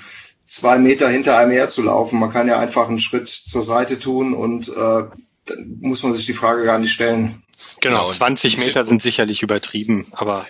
zwei 0.46 0.78
Meter 0.78 1.08
hinter 1.08 1.38
einem 1.38 1.50
her 1.50 1.68
zu 1.68 1.82
laufen. 1.82 2.18
Man 2.18 2.32
kann 2.32 2.49
ja 2.49 2.58
einfach 2.58 2.88
einen 2.88 3.00
Schritt 3.00 3.28
zur 3.28 3.62
Seite 3.62 3.99
tun 3.99 4.34
und 4.34 4.68
äh, 4.68 5.04
dann 5.44 5.78
muss 5.80 6.02
man 6.02 6.14
sich 6.14 6.26
die 6.26 6.34
Frage 6.34 6.64
gar 6.64 6.78
nicht 6.78 6.92
stellen. 6.92 7.42
Genau, 7.80 8.12
20 8.12 8.58
Meter 8.58 8.87
sind 8.87 9.02
sicherlich 9.02 9.42
übertrieben, 9.42 10.06
aber 10.12 10.46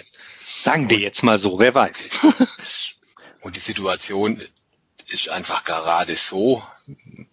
sagen 0.62 0.90
wir 0.90 0.99
jetzt 0.99 1.22
mal 1.22 1.38
so, 1.38 1.58
wer 1.58 1.75
weiß. 1.75 2.08
Und 3.40 3.56
die 3.56 3.60
Situation 3.60 4.40
ist 5.08 5.30
einfach 5.30 5.64
gerade 5.64 6.14
so, 6.14 6.62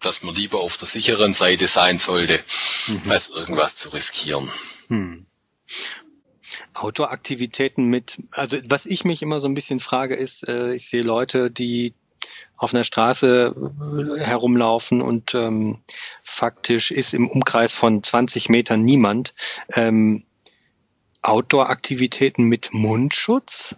dass 0.00 0.22
man 0.22 0.34
lieber 0.34 0.60
auf 0.60 0.78
der 0.78 0.88
sicheren 0.88 1.32
Seite 1.32 1.66
sein 1.66 1.98
sollte, 1.98 2.40
mhm. 2.86 3.10
als 3.10 3.28
irgendwas 3.30 3.76
zu 3.76 3.90
riskieren. 3.90 4.50
Hm. 4.88 5.26
Outdoor-Aktivitäten 6.78 7.86
mit, 7.86 8.18
also 8.30 8.58
was 8.68 8.86
ich 8.86 9.04
mich 9.04 9.22
immer 9.22 9.40
so 9.40 9.48
ein 9.48 9.54
bisschen 9.54 9.80
frage, 9.80 10.14
ist, 10.14 10.48
äh, 10.48 10.74
ich 10.74 10.88
sehe 10.88 11.02
Leute, 11.02 11.50
die 11.50 11.94
auf 12.56 12.74
einer 12.74 12.84
Straße 12.84 13.54
äh, 13.54 14.20
herumlaufen 14.20 15.00
und 15.00 15.34
ähm, 15.34 15.78
faktisch 16.22 16.90
ist 16.90 17.14
im 17.14 17.28
Umkreis 17.28 17.74
von 17.74 18.02
20 18.02 18.48
Metern 18.48 18.82
niemand. 18.82 19.34
Ähm, 19.72 20.24
Outdoor-Aktivitäten 21.22 22.44
mit 22.44 22.72
Mundschutz? 22.72 23.76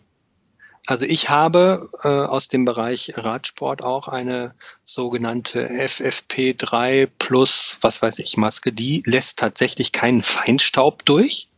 Also 0.86 1.06
ich 1.06 1.28
habe 1.28 1.90
äh, 2.02 2.08
aus 2.08 2.48
dem 2.48 2.64
Bereich 2.64 3.12
Radsport 3.16 3.82
auch 3.82 4.08
eine 4.08 4.54
sogenannte 4.82 5.68
FFP3 5.68 7.08
plus, 7.18 7.76
was 7.80 8.02
weiß 8.02 8.18
ich, 8.18 8.36
Maske. 8.36 8.72
Die 8.72 9.02
lässt 9.06 9.38
tatsächlich 9.38 9.92
keinen 9.92 10.22
Feinstaub 10.22 11.04
durch. 11.04 11.49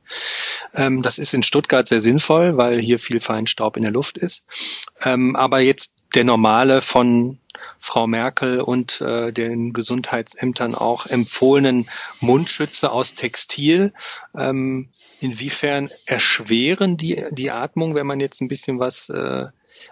Ähm, 0.75 1.03
das 1.03 1.19
ist 1.19 1.35
in 1.35 1.43
Stuttgart 1.43 1.89
sehr 1.89 2.01
sinnvoll, 2.01 2.57
weil 2.57 2.81
hier 2.81 2.99
viel 2.99 3.21
Feinstaub 3.21 3.77
in 3.77 3.83
der 3.83 3.93
Luft 3.93 4.19
ist. 4.19 4.45
Ähm, 5.03 5.37
aber 5.37 5.61
jetzt 5.61 5.95
der 6.15 6.25
normale 6.25 6.81
von 6.81 7.39
Frau 7.79 8.07
Merkel 8.07 8.61
und 8.61 9.01
äh, 9.01 9.33
den 9.33 9.73
Gesundheitsämtern 9.73 10.75
auch 10.75 11.07
empfohlenen 11.07 11.87
Mundschütze 12.21 12.91
aus 12.91 13.15
Textil. 13.15 13.93
Ähm, 14.35 14.89
inwiefern 15.21 15.91
erschweren 16.07 16.97
die 16.97 17.25
die 17.31 17.51
Atmung, 17.51 17.95
wenn 17.95 18.07
man 18.07 18.21
jetzt 18.21 18.41
ein 18.41 18.49
bisschen 18.49 18.79
was 18.79 19.09
äh, 19.11 19.47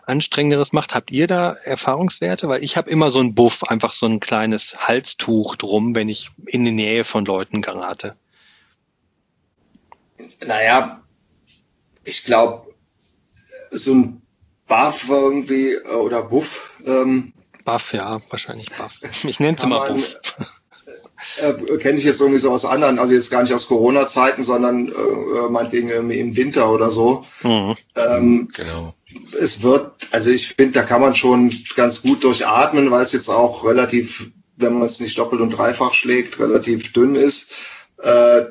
anstrengenderes 0.07 0.73
macht? 0.73 0.95
Habt 0.95 1.11
ihr 1.11 1.27
da 1.27 1.53
Erfahrungswerte? 1.53 2.49
Weil 2.49 2.63
ich 2.63 2.77
habe 2.77 2.91
immer 2.91 3.11
so 3.11 3.21
ein 3.21 3.35
Buff, 3.35 3.65
einfach 3.65 3.93
so 3.93 4.07
ein 4.07 4.21
kleines 4.21 4.89
Halstuch 4.89 5.57
drum, 5.57 5.95
wenn 5.95 6.09
ich 6.09 6.31
in 6.47 6.65
die 6.65 6.73
Nähe 6.73 7.05
von 7.05 7.25
Leuten 7.25 7.63
gerate. 7.63 8.17
Naja, 10.45 11.03
ich 12.05 12.25
glaube, 12.25 12.75
so 13.71 13.95
ein 13.95 14.23
Buff 14.67 15.09
irgendwie 15.09 15.73
äh, 15.73 15.95
oder 15.95 16.23
Buff. 16.23 16.71
Ähm, 16.87 17.33
Buff, 17.65 17.93
ja, 17.93 18.21
wahrscheinlich 18.31 18.69
Buff. 18.71 18.93
Ich 19.25 19.41
nenne 19.41 19.57
es 19.57 19.65
immer 19.65 19.85
Buff. 19.85 20.17
Äh, 21.41 21.51
äh, 21.51 21.79
Kenne 21.79 21.99
ich 21.99 22.05
jetzt 22.05 22.21
irgendwie 22.21 22.39
so 22.39 22.51
aus 22.51 22.65
anderen, 22.65 22.99
also 22.99 23.13
jetzt 23.13 23.31
gar 23.31 23.43
nicht 23.43 23.53
aus 23.53 23.69
Corona-Zeiten, 23.69 24.43
sondern 24.43 24.89
äh, 24.89 24.93
äh 24.93 25.51
meinetwegen 25.51 25.91
im 25.91 26.37
Winter 26.37 26.71
oder 26.71 26.91
so. 26.91 27.27
Mhm. 27.43 27.75
Ähm, 27.95 28.49
genau. 28.55 28.95
Es 29.39 29.63
wird, 29.63 29.93
also 30.13 30.31
ich 30.31 30.49
finde, 30.55 30.73
da 30.73 30.83
kann 30.83 31.01
man 31.01 31.15
schon 31.15 31.53
ganz 31.77 32.03
gut 32.03 32.25
durchatmen, 32.25 32.91
weil 32.91 33.03
es 33.03 33.13
jetzt 33.13 33.29
auch 33.29 33.65
relativ, 33.65 34.31
wenn 34.57 34.75
man 34.75 34.85
es 34.85 35.01
nicht 35.01 35.19
doppelt 35.19 35.41
und 35.41 35.51
dreifach 35.51 35.93
schlägt, 35.93 36.39
relativ 36.39 36.93
dünn 36.93 37.17
ist. 37.17 37.53
Äh, 37.99 38.45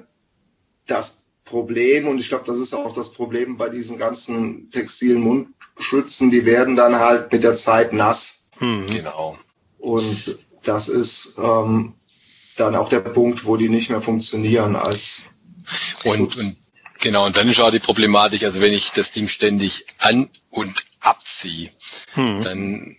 das 0.86 1.28
Problem, 1.49 2.07
und 2.07 2.19
ich 2.19 2.29
glaube, 2.29 2.45
das 2.45 2.59
ist 2.59 2.73
auch 2.73 2.93
das 2.93 3.12
Problem 3.12 3.57
bei 3.57 3.69
diesen 3.69 3.97
ganzen 3.97 4.69
textilen 4.69 5.21
Mundschützen, 5.21 6.29
die 6.31 6.45
werden 6.45 6.75
dann 6.75 6.95
halt 6.99 7.31
mit 7.31 7.43
der 7.43 7.55
Zeit 7.55 7.91
nass. 7.91 8.49
Hm, 8.59 8.88
genau. 8.88 9.38
Und 9.79 10.38
das 10.63 10.89
ist 10.89 11.38
ähm, 11.38 11.93
dann 12.55 12.75
auch 12.75 12.89
der 12.89 12.99
Punkt, 12.99 13.45
wo 13.45 13.57
die 13.57 13.69
nicht 13.69 13.89
mehr 13.89 14.01
funktionieren 14.01 14.75
als 14.75 15.23
und, 16.03 16.38
und 16.38 16.57
genau, 16.99 17.25
und 17.25 17.38
dann 17.38 17.49
ist 17.49 17.62
auch 17.62 17.71
die 17.71 17.79
Problematik, 17.79 18.43
also 18.43 18.62
wenn 18.62 18.73
ich 18.73 18.91
das 18.91 19.12
Ding 19.12 19.27
ständig 19.27 19.85
an 19.99 20.29
und 20.51 20.73
abziehe, 21.01 21.69
hm. 22.13 22.41
dann 22.41 22.97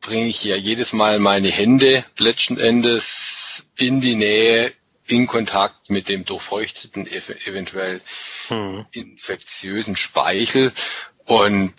bringe 0.00 0.26
ich 0.26 0.44
ja 0.44 0.56
jedes 0.56 0.92
Mal 0.92 1.18
meine 1.18 1.48
Hände 1.48 2.04
letzten 2.18 2.58
Endes 2.58 3.70
in 3.78 4.00
die 4.00 4.14
Nähe 4.14 4.72
in 5.10 5.26
Kontakt 5.26 5.90
mit 5.90 6.08
dem 6.08 6.24
durchfeuchteten, 6.24 7.06
eventuell 7.06 8.00
hm. 8.48 8.86
infektiösen 8.92 9.96
Speichel 9.96 10.72
und 11.24 11.74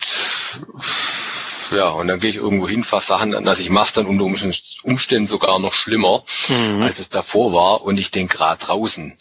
ja, 1.70 1.88
und 1.88 2.08
dann 2.08 2.20
gehe 2.20 2.30
ich 2.30 2.36
irgendwo 2.36 2.68
hin, 2.68 2.84
fasse 2.84 3.08
Sachen 3.08 3.34
an, 3.34 3.48
also 3.48 3.62
ich 3.62 3.70
mache 3.70 3.86
es 3.86 3.92
dann 3.94 4.06
unter 4.06 4.24
Umständen 4.24 5.26
sogar 5.26 5.58
noch 5.58 5.72
schlimmer, 5.72 6.24
mhm. 6.48 6.82
als 6.82 6.98
es 6.98 7.08
davor 7.08 7.52
war. 7.52 7.82
Und 7.82 7.98
ich 7.98 8.10
denke 8.10 8.36
gerade 8.36 8.64
draußen, 8.64 9.16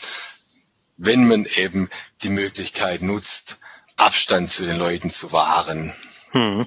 wenn 0.98 1.28
man 1.28 1.46
eben 1.56 1.90
die 2.24 2.30
Möglichkeit 2.30 3.02
nutzt, 3.02 3.60
Abstand 3.96 4.52
zu 4.52 4.66
den 4.66 4.78
Leuten 4.78 5.10
zu 5.10 5.32
wahren, 5.32 5.94
mhm. 6.34 6.66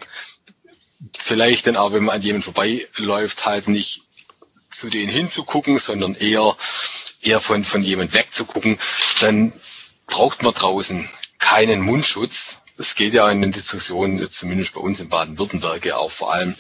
vielleicht 1.16 1.66
dann 1.66 1.76
auch, 1.76 1.92
wenn 1.92 2.04
man 2.04 2.16
an 2.16 2.22
jemanden 2.22 2.44
vorbeiläuft, 2.44 3.44
halt 3.44 3.68
nicht 3.68 4.02
zu 4.70 4.88
denen 4.88 5.08
hinzugucken, 5.08 5.78
sondern 5.78 6.14
eher, 6.14 6.56
eher 7.26 7.40
von, 7.40 7.64
von 7.64 7.82
jemand 7.82 8.12
wegzugucken, 8.12 8.78
dann 9.20 9.52
braucht 10.06 10.42
man 10.42 10.54
draußen 10.54 11.08
keinen 11.38 11.80
Mundschutz. 11.80 12.62
Es 12.76 12.94
geht 12.94 13.14
ja 13.14 13.30
in 13.30 13.42
den 13.42 13.52
Diskussionen, 13.52 14.28
zumindest 14.30 14.74
bei 14.74 14.80
uns 14.80 15.00
in 15.00 15.08
Baden-Württemberg 15.08 15.84
ja 15.84 15.96
auch 15.96 16.10
vor 16.10 16.32
allem 16.32 16.54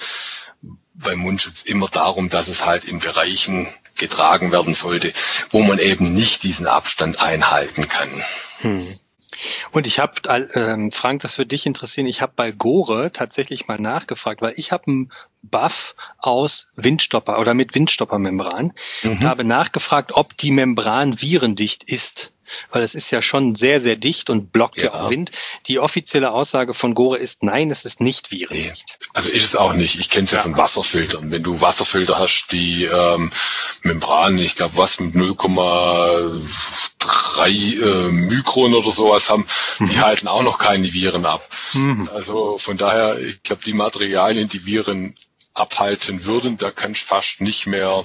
beim 0.94 1.18
Mundschutz 1.18 1.62
immer 1.62 1.88
darum, 1.88 2.28
dass 2.28 2.48
es 2.48 2.66
halt 2.66 2.84
in 2.84 3.00
Bereichen 3.00 3.66
getragen 3.96 4.52
werden 4.52 4.74
sollte, 4.74 5.12
wo 5.50 5.62
man 5.62 5.78
eben 5.78 6.12
nicht 6.14 6.42
diesen 6.42 6.66
Abstand 6.66 7.20
einhalten 7.20 7.88
kann. 7.88 8.10
Hm. 8.60 8.98
Und 9.72 9.86
ich 9.86 9.98
habe, 9.98 10.20
ähm, 10.54 10.90
Frank, 10.90 11.22
das 11.22 11.38
würde 11.38 11.48
dich 11.48 11.66
interessieren, 11.66 12.06
ich 12.06 12.22
habe 12.22 12.32
bei 12.36 12.52
Gore 12.52 13.10
tatsächlich 13.12 13.68
mal 13.68 13.78
nachgefragt, 13.78 14.42
weil 14.42 14.54
ich 14.56 14.72
habe 14.72 14.86
einen 14.88 15.12
Buff 15.42 15.94
aus 16.18 16.68
Windstopper 16.76 17.38
oder 17.38 17.54
mit 17.54 17.74
Windstoppermembran. 17.74 18.72
Mhm. 19.02 19.10
und 19.10 19.24
habe 19.24 19.44
nachgefragt, 19.44 20.12
ob 20.12 20.36
die 20.36 20.50
Membran 20.50 21.20
virendicht 21.20 21.84
ist 21.84 22.33
weil 22.70 22.82
es 22.82 22.94
ist 22.94 23.10
ja 23.10 23.22
schon 23.22 23.54
sehr, 23.54 23.80
sehr 23.80 23.96
dicht 23.96 24.28
und 24.30 24.52
blockt 24.52 24.78
ja, 24.78 24.84
ja 24.84 24.94
auch 24.94 25.10
Wind. 25.10 25.30
Die 25.66 25.78
offizielle 25.78 26.32
Aussage 26.32 26.72
von 26.74 26.94
Gore 26.94 27.18
ist, 27.18 27.42
nein, 27.42 27.70
es 27.70 27.84
ist 27.84 28.00
nicht 28.00 28.30
virendicht. 28.30 28.96
Nee, 29.00 29.08
also 29.14 29.28
ist 29.30 29.44
es 29.44 29.56
auch 29.56 29.74
nicht. 29.74 30.00
Ich 30.00 30.10
kenne 30.10 30.24
es 30.24 30.32
ja, 30.32 30.38
ja, 30.38 30.42
von 30.42 30.56
Wasserfiltern. 30.56 31.30
Wenn 31.30 31.42
du 31.42 31.60
Wasserfilter 31.60 32.18
hast, 32.18 32.52
die 32.52 32.84
ähm, 32.84 33.30
Membran, 33.82 34.38
ich 34.38 34.54
glaube 34.54 34.76
was 34.76 35.00
mit 35.00 35.14
0,3 35.14 37.82
äh, 37.82 38.10
Mikron 38.10 38.74
oder 38.74 38.90
sowas 38.90 39.30
haben, 39.30 39.46
mhm. 39.78 39.86
die 39.86 40.00
halten 40.00 40.28
auch 40.28 40.42
noch 40.42 40.58
keine 40.58 40.92
Viren 40.92 41.26
ab. 41.26 41.48
Mhm. 41.72 42.08
Also 42.14 42.58
von 42.58 42.76
daher, 42.76 43.18
ich 43.18 43.42
glaube, 43.42 43.62
die 43.64 43.72
Materialien, 43.72 44.48
die 44.48 44.66
Viren 44.66 45.14
abhalten 45.54 46.24
würden, 46.24 46.58
da 46.58 46.70
kannst 46.70 47.02
fast 47.02 47.40
nicht 47.40 47.66
mehr, 47.66 48.04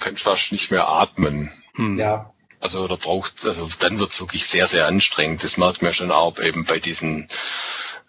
kannst 0.00 0.24
fast 0.24 0.52
nicht 0.52 0.70
mehr 0.70 0.88
atmen. 0.88 1.50
Mhm. 1.74 1.98
Ja, 1.98 2.33
also 2.64 2.88
da 2.88 2.96
braucht, 2.96 3.44
also 3.44 3.68
dann 3.78 4.00
wird's 4.00 4.20
wirklich 4.20 4.46
sehr, 4.46 4.66
sehr 4.66 4.86
anstrengend. 4.86 5.44
Das 5.44 5.58
merkt 5.58 5.82
man 5.82 5.92
schon 5.92 6.10
auch 6.10 6.40
eben 6.40 6.64
bei 6.64 6.78
diesen 6.78 7.28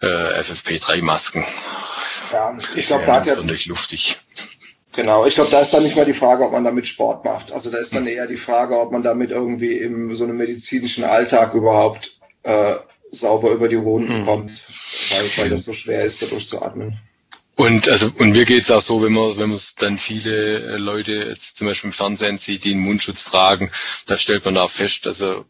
äh, 0.02 0.08
FFP3-Masken. 0.08 1.44
Ja, 2.32 2.58
ich 2.76 2.88
glaube, 2.88 3.06
da 3.06 3.18
hat 3.18 3.28
ja 3.28 3.36
luftig. 3.66 4.18
Genau, 4.94 5.26
ich 5.26 5.36
glaube, 5.36 5.52
da 5.52 5.60
ist 5.60 5.74
dann 5.74 5.84
nicht 5.84 5.98
mal 5.98 6.06
die 6.06 6.14
Frage, 6.14 6.46
ob 6.46 6.54
man 6.54 6.64
damit 6.64 6.88
Sport 6.88 7.26
macht. 7.26 7.52
Also 7.52 7.70
da 7.70 7.80
ist 7.80 7.94
dann 7.94 8.06
hm. 8.06 8.14
eher 8.14 8.28
die 8.28 8.38
Frage, 8.38 8.80
ob 8.80 8.94
man 8.94 9.04
damit 9.04 9.32
irgendwie 9.32 9.78
im 9.78 10.16
so 10.16 10.24
einem 10.24 10.38
medizinischen 10.38 11.04
Alltag 11.04 11.54
überhaupt 11.54 12.18
äh, 12.44 12.76
sauber 13.12 13.52
über 13.52 13.68
die 13.68 13.76
Runden 13.76 14.22
mhm. 14.22 14.26
kommt, 14.26 14.52
weil, 15.12 15.32
weil 15.36 15.50
das 15.50 15.66
so 15.66 15.74
schwer 15.74 16.06
ist, 16.06 16.22
dadurch 16.22 16.48
zu 16.48 16.62
atmen. 16.62 16.98
Und 17.56 17.88
also 17.88 18.12
und 18.18 18.32
mir 18.32 18.44
geht's 18.44 18.70
auch 18.70 18.82
so, 18.82 19.02
wenn 19.02 19.14
man 19.14 19.38
wenn 19.38 19.50
man 19.50 19.60
dann 19.78 19.98
viele 19.98 20.74
äh, 20.74 20.78
Leute 20.78 21.14
jetzt 21.14 21.58
zum 21.58 21.68
Beispiel 21.68 21.90
im 21.90 21.94
Fernsehen 21.94 22.38
sieht, 22.38 22.66
die 22.66 22.72
einen 22.72 22.82
Mundschutz 22.82 23.26
tragen, 23.26 23.72
da 24.08 24.18
stellt 24.18 24.44
man 24.44 24.58
auch 24.58 24.70
fest, 24.70 25.08
also 25.08 25.46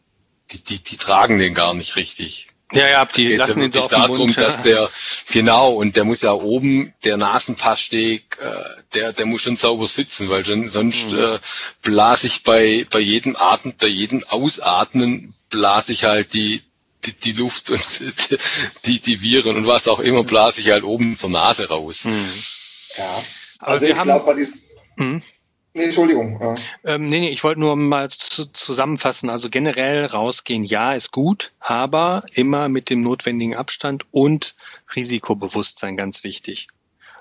die, 0.52 0.62
die, 0.62 0.78
die 0.78 0.96
tragen 0.96 1.38
den 1.38 1.54
gar 1.54 1.74
nicht 1.74 1.96
richtig. 1.96 2.46
Ja, 2.72 2.88
ja, 2.88 3.04
die 3.04 3.26
Geht's 3.26 3.38
lassen 3.38 3.60
ja 3.60 3.64
ihn 3.66 3.72
so 3.72 3.80
auf 3.80 3.88
darum, 3.88 4.18
Mund, 4.18 4.36
dass 4.38 4.62
der 4.62 4.90
genau 5.30 5.72
und 5.72 5.96
der 5.96 6.04
muss 6.04 6.22
ja 6.22 6.32
oben 6.32 6.92
der 7.04 7.16
Nasenpasssteg, 7.16 8.38
äh, 8.40 8.82
der 8.94 9.12
der 9.12 9.26
muss 9.26 9.42
schon 9.42 9.56
sauber 9.56 9.88
sitzen, 9.88 10.28
weil 10.28 10.44
schon, 10.44 10.68
sonst 10.68 11.10
mhm. 11.10 11.18
äh, 11.18 11.38
blase 11.82 12.28
ich 12.28 12.44
bei 12.44 12.86
bei 12.90 13.00
jedem 13.00 13.36
Atmen, 13.36 13.74
bei 13.78 13.88
jedem 13.88 14.24
Ausatmen 14.28 15.34
blase 15.50 15.92
ich 15.92 16.04
halt 16.04 16.34
die 16.34 16.62
die, 17.06 17.12
die 17.12 17.32
Luft 17.32 17.70
und 17.70 17.80
die, 18.86 19.00
die 19.00 19.22
Viren 19.22 19.56
und 19.56 19.66
was 19.66 19.88
auch 19.88 20.00
immer 20.00 20.24
blase 20.24 20.60
ich 20.60 20.70
halt 20.70 20.84
oben 20.84 21.16
zur 21.16 21.30
Nase 21.30 21.68
raus. 21.68 22.04
Mhm. 22.04 22.28
Ja. 22.96 23.22
Also, 23.58 23.86
also 23.86 23.86
ich 23.86 24.02
glaube, 24.02 24.26
bei 24.26 24.34
diesem. 24.34 24.60
Mhm. 24.96 25.22
Nee, 25.76 25.84
Entschuldigung. 25.84 26.40
Ja. 26.40 26.54
Ähm, 26.84 27.10
nee, 27.10 27.20
nee, 27.20 27.28
ich 27.28 27.44
wollte 27.44 27.60
nur 27.60 27.76
mal 27.76 28.08
zu, 28.08 28.50
zusammenfassen. 28.50 29.28
Also 29.28 29.50
generell 29.50 30.06
rausgehen, 30.06 30.64
ja, 30.64 30.94
ist 30.94 31.12
gut, 31.12 31.52
aber 31.60 32.22
immer 32.32 32.70
mit 32.70 32.88
dem 32.88 33.02
notwendigen 33.02 33.54
Abstand 33.54 34.06
und 34.10 34.54
Risikobewusstsein 34.94 35.98
ganz 35.98 36.24
wichtig. 36.24 36.68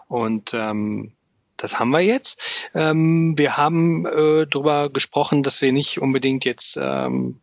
Und 0.07 0.53
ähm, 0.53 1.11
das 1.57 1.79
haben 1.79 1.89
wir 1.89 1.99
jetzt. 1.99 2.69
Ähm, 2.73 3.37
wir 3.37 3.57
haben 3.57 4.05
äh, 4.05 4.47
darüber 4.47 4.89
gesprochen, 4.89 5.43
dass 5.43 5.61
wir 5.61 5.73
nicht 5.73 5.99
unbedingt 5.99 6.45
jetzt 6.45 6.77
ähm, 6.81 7.41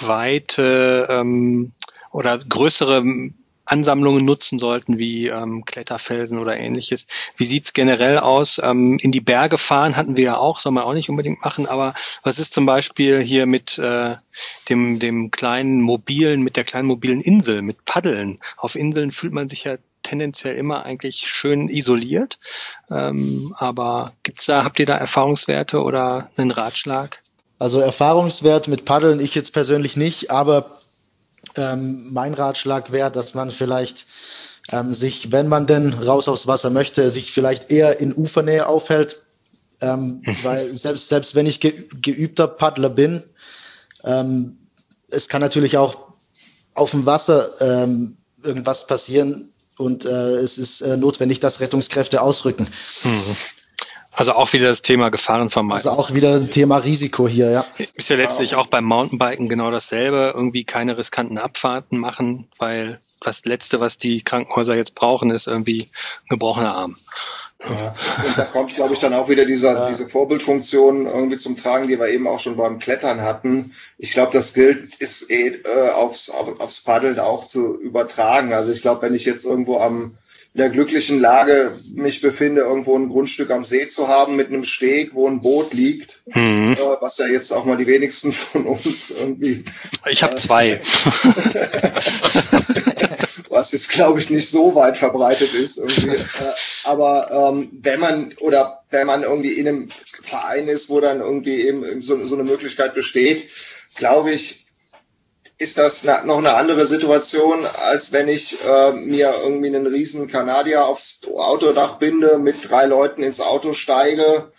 weite 0.00 1.06
ähm, 1.10 1.72
oder 2.10 2.38
größere 2.38 3.04
Ansammlungen 3.66 4.24
nutzen 4.24 4.58
sollten, 4.58 4.98
wie 4.98 5.26
ähm, 5.26 5.64
Kletterfelsen 5.64 6.38
oder 6.38 6.56
ähnliches. 6.56 7.06
Wie 7.36 7.44
sieht's 7.44 7.72
generell 7.72 8.18
aus? 8.18 8.60
Ähm, 8.62 8.98
in 9.00 9.10
die 9.10 9.20
Berge 9.20 9.58
fahren 9.58 9.96
hatten 9.96 10.16
wir 10.16 10.24
ja 10.24 10.36
auch, 10.36 10.60
soll 10.60 10.72
man 10.72 10.84
auch 10.84 10.94
nicht 10.94 11.10
unbedingt 11.10 11.44
machen, 11.44 11.66
aber 11.66 11.94
was 12.22 12.38
ist 12.38 12.54
zum 12.54 12.64
Beispiel 12.64 13.20
hier 13.20 13.46
mit 13.46 13.76
äh, 13.78 14.16
dem, 14.68 15.00
dem 15.00 15.32
kleinen 15.32 15.80
mobilen, 15.80 16.42
mit 16.42 16.56
der 16.56 16.64
kleinen 16.64 16.86
mobilen 16.86 17.20
Insel, 17.20 17.60
mit 17.60 17.84
Paddeln? 17.84 18.38
Auf 18.56 18.76
Inseln 18.76 19.10
fühlt 19.10 19.32
man 19.32 19.48
sich 19.48 19.64
ja 19.64 19.76
tendenziell 20.04 20.54
immer 20.54 20.84
eigentlich 20.84 21.24
schön 21.26 21.68
isoliert. 21.68 22.38
Ähm, 22.88 23.52
aber 23.58 24.12
gibt's 24.22 24.46
da, 24.46 24.62
habt 24.62 24.78
ihr 24.78 24.86
da 24.86 24.96
Erfahrungswerte 24.96 25.82
oder 25.82 26.30
einen 26.36 26.52
Ratschlag? 26.52 27.18
Also 27.58 27.80
Erfahrungswert 27.80 28.68
mit 28.68 28.84
Paddeln 28.84 29.20
ich 29.20 29.34
jetzt 29.34 29.52
persönlich 29.52 29.96
nicht, 29.96 30.30
aber 30.30 30.78
ähm, 31.56 32.12
mein 32.12 32.34
Ratschlag 32.34 32.92
wäre, 32.92 33.10
dass 33.10 33.34
man 33.34 33.50
vielleicht 33.50 34.06
ähm, 34.72 34.92
sich, 34.92 35.32
wenn 35.32 35.48
man 35.48 35.66
denn 35.66 35.94
raus 35.94 36.28
aufs 36.28 36.46
Wasser 36.46 36.70
möchte, 36.70 37.10
sich 37.10 37.32
vielleicht 37.32 37.70
eher 37.70 38.00
in 38.00 38.12
Ufernähe 38.14 38.66
aufhält, 38.66 39.24
ähm, 39.80 40.22
mhm. 40.24 40.36
weil 40.42 40.76
selbst, 40.76 41.08
selbst 41.08 41.34
wenn 41.34 41.46
ich 41.46 41.60
ge 41.60 41.88
geübter 42.02 42.46
Paddler 42.46 42.90
bin, 42.90 43.22
ähm, 44.04 44.58
es 45.08 45.28
kann 45.28 45.40
natürlich 45.40 45.78
auch 45.78 46.06
auf 46.74 46.90
dem 46.90 47.06
Wasser 47.06 47.48
ähm, 47.60 48.16
irgendwas 48.42 48.86
passieren 48.86 49.50
und 49.78 50.04
äh, 50.04 50.36
es 50.38 50.58
ist 50.58 50.80
äh, 50.80 50.96
notwendig, 50.96 51.40
dass 51.40 51.60
Rettungskräfte 51.60 52.20
ausrücken. 52.20 52.66
Mhm. 53.04 53.36
Also 54.16 54.32
auch 54.32 54.54
wieder 54.54 54.68
das 54.68 54.80
Thema 54.80 55.10
Gefahrenvermeidung. 55.10 55.76
Also 55.76 55.90
auch 55.90 56.14
wieder 56.14 56.36
ein 56.36 56.50
Thema 56.50 56.78
Risiko 56.78 57.28
hier, 57.28 57.50
ja. 57.50 57.66
Ist 57.76 58.08
ja 58.08 58.16
letztlich 58.16 58.54
auch 58.54 58.66
beim 58.66 58.84
Mountainbiken 58.84 59.46
genau 59.46 59.70
dasselbe. 59.70 60.32
Irgendwie 60.34 60.64
keine 60.64 60.96
riskanten 60.96 61.36
Abfahrten 61.36 61.98
machen, 61.98 62.48
weil 62.56 62.98
das 63.20 63.44
Letzte, 63.44 63.78
was 63.78 63.98
die 63.98 64.22
Krankenhäuser 64.22 64.74
jetzt 64.74 64.94
brauchen, 64.94 65.28
ist 65.28 65.46
irgendwie 65.46 65.82
ein 65.82 66.28
gebrochener 66.30 66.74
Arm. 66.74 66.96
Ja. 67.60 67.94
Und 68.26 68.38
da 68.38 68.44
kommt, 68.44 68.74
glaube 68.74 68.94
ich, 68.94 69.00
dann 69.00 69.12
auch 69.12 69.28
wieder 69.28 69.44
dieser, 69.44 69.80
ja. 69.80 69.86
diese 69.86 70.08
Vorbildfunktion 70.08 71.04
irgendwie 71.04 71.36
zum 71.36 71.58
Tragen, 71.58 71.86
die 71.86 71.98
wir 71.98 72.08
eben 72.08 72.26
auch 72.26 72.38
schon 72.38 72.56
beim 72.56 72.78
Klettern 72.78 73.20
hatten. 73.20 73.72
Ich 73.98 74.12
glaube, 74.12 74.32
das 74.32 74.54
gilt, 74.54 74.96
ist 74.96 75.30
eh, 75.30 75.48
äh, 75.48 75.90
aufs, 75.90 76.30
auf, 76.30 76.58
aufs 76.58 76.80
Paddeln 76.80 77.18
auch 77.18 77.46
zu 77.46 77.78
übertragen. 77.78 78.54
Also 78.54 78.72
ich 78.72 78.80
glaube, 78.80 79.02
wenn 79.02 79.14
ich 79.14 79.26
jetzt 79.26 79.44
irgendwo 79.44 79.78
am 79.78 80.16
in 80.56 80.62
der 80.62 80.70
glücklichen 80.70 81.20
Lage 81.20 81.70
mich 81.92 82.22
befinde, 82.22 82.62
irgendwo 82.62 82.96
ein 82.96 83.10
Grundstück 83.10 83.50
am 83.50 83.62
See 83.62 83.88
zu 83.88 84.08
haben 84.08 84.36
mit 84.36 84.48
einem 84.48 84.64
Steg, 84.64 85.12
wo 85.12 85.28
ein 85.28 85.40
Boot 85.40 85.74
liegt, 85.74 86.22
mhm. 86.34 86.72
äh, 86.72 86.96
was 86.98 87.18
ja 87.18 87.26
jetzt 87.26 87.52
auch 87.52 87.66
mal 87.66 87.76
die 87.76 87.86
wenigsten 87.86 88.32
von 88.32 88.64
uns 88.64 89.10
irgendwie. 89.10 89.66
Ich 90.06 90.22
habe 90.22 90.32
äh, 90.32 90.36
zwei. 90.36 90.80
was 93.50 93.72
jetzt 93.72 93.90
glaube 93.90 94.18
ich 94.18 94.30
nicht 94.30 94.48
so 94.48 94.74
weit 94.74 94.96
verbreitet 94.96 95.52
ist 95.52 95.76
irgendwie. 95.76 96.16
Äh, 96.16 96.54
aber 96.84 97.50
ähm, 97.50 97.68
wenn 97.82 98.00
man 98.00 98.32
oder 98.40 98.82
wenn 98.88 99.06
man 99.06 99.24
irgendwie 99.24 99.52
in 99.52 99.68
einem 99.68 99.88
Verein 100.22 100.68
ist, 100.68 100.88
wo 100.88 101.00
dann 101.00 101.20
irgendwie 101.20 101.68
eben 101.68 102.00
so, 102.00 102.18
so 102.24 102.34
eine 102.34 102.44
Möglichkeit 102.44 102.94
besteht, 102.94 103.50
glaube 103.94 104.30
ich, 104.30 104.64
ist 105.58 105.78
das 105.78 106.04
noch 106.04 106.38
eine 106.38 106.54
andere 106.54 106.84
Situation, 106.84 107.64
als 107.64 108.12
wenn 108.12 108.28
ich 108.28 108.58
äh, 108.62 108.92
mir 108.92 109.34
irgendwie 109.42 109.68
einen 109.68 109.86
riesen 109.86 110.28
Kanadier 110.28 110.84
aufs 110.84 111.26
Autodach 111.34 111.98
binde, 111.98 112.38
mit 112.38 112.68
drei 112.68 112.84
Leuten 112.84 113.22
ins 113.22 113.40
Auto 113.40 113.72
steige, 113.72 114.52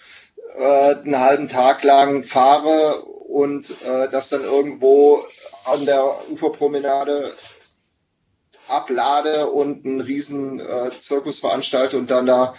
äh, 0.57 0.95
einen 0.95 1.19
halben 1.19 1.47
Tag 1.49 1.83
lang 1.83 2.23
fahre 2.23 3.01
und 3.03 3.75
äh, 3.85 4.09
das 4.09 4.29
dann 4.29 4.43
irgendwo 4.43 5.23
an 5.65 5.85
der 5.85 6.03
Uferpromenade 6.31 7.35
ablade 8.67 9.47
und 9.47 9.85
einen 9.85 10.01
riesen 10.01 10.59
äh, 10.59 10.89
Zirkus 10.99 11.39
veranstalte 11.39 11.97
und 11.97 12.09
dann 12.09 12.25
da 12.25 12.55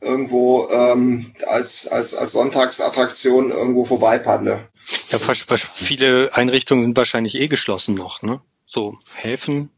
irgendwo 0.00 0.68
ähm, 0.70 1.32
als, 1.46 1.86
als, 1.88 2.14
als 2.14 2.32
Sonntagsattraktion 2.32 3.50
irgendwo 3.50 3.84
vorbeipaddle. 3.84 4.68
Ja, 5.10 5.18
viele 5.18 6.34
Einrichtungen 6.34 6.82
sind 6.82 6.96
wahrscheinlich 6.96 7.36
eh 7.36 7.48
geschlossen 7.48 7.94
noch, 7.94 8.22
ne? 8.22 8.40
So 8.66 8.98
Häfen. 9.14 9.70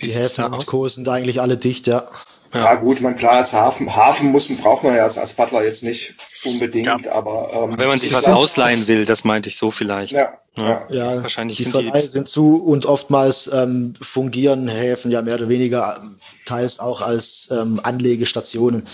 Die 0.00 0.10
Häfen 0.10 0.44
und 0.44 0.66
Co. 0.66 0.86
sind 0.88 1.08
eigentlich 1.08 1.40
alle 1.40 1.56
dicht, 1.56 1.86
ja. 1.86 2.06
Ja. 2.54 2.64
ja, 2.64 2.74
gut, 2.76 3.00
man 3.02 3.16
klar 3.16 3.32
als 3.32 3.52
Hafen, 3.52 3.94
Hafen 3.94 4.30
muss, 4.30 4.48
braucht 4.48 4.82
man 4.82 4.94
ja 4.96 5.02
als, 5.02 5.18
als 5.18 5.34
Butler 5.34 5.64
jetzt 5.64 5.84
nicht 5.84 6.14
unbedingt, 6.44 6.86
ja. 6.86 7.12
aber 7.12 7.50
ähm, 7.52 7.78
wenn 7.78 7.88
man 7.88 7.98
sich 7.98 8.12
was 8.14 8.24
ausleihen 8.24 8.86
will, 8.88 9.04
das 9.04 9.22
meinte 9.24 9.50
ich 9.50 9.58
so 9.58 9.70
vielleicht. 9.70 10.12
Ja, 10.12 10.32
ja. 10.56 10.86
ja 10.88 11.22
wahrscheinlich 11.22 11.58
die 11.58 11.64
sind 11.64 11.72
Verleihe 11.72 12.00
die 12.00 12.08
sind 12.08 12.26
zu 12.28 12.56
und 12.56 12.86
oftmals 12.86 13.50
ähm, 13.52 13.92
fungieren 14.00 14.66
Häfen 14.66 15.10
ja 15.10 15.20
mehr 15.20 15.34
oder 15.34 15.50
weniger 15.50 16.00
teils 16.46 16.80
auch 16.80 17.02
als 17.02 17.50
ähm, 17.50 17.80
Anlegestationen. 17.82 18.84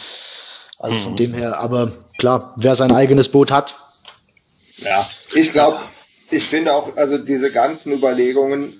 Also 0.80 0.96
mhm. 0.96 1.00
von 1.00 1.16
dem 1.16 1.32
her, 1.32 1.60
aber 1.60 1.92
klar, 2.18 2.54
wer 2.56 2.74
sein 2.74 2.90
eigenes 2.90 3.28
Boot 3.28 3.52
hat, 3.52 3.76
ja, 4.78 5.08
ich 5.34 5.52
glaube, 5.52 5.80
ich 6.30 6.44
finde 6.44 6.74
auch, 6.74 6.96
also 6.96 7.18
diese 7.18 7.50
ganzen 7.50 7.92
Überlegungen, 7.92 8.72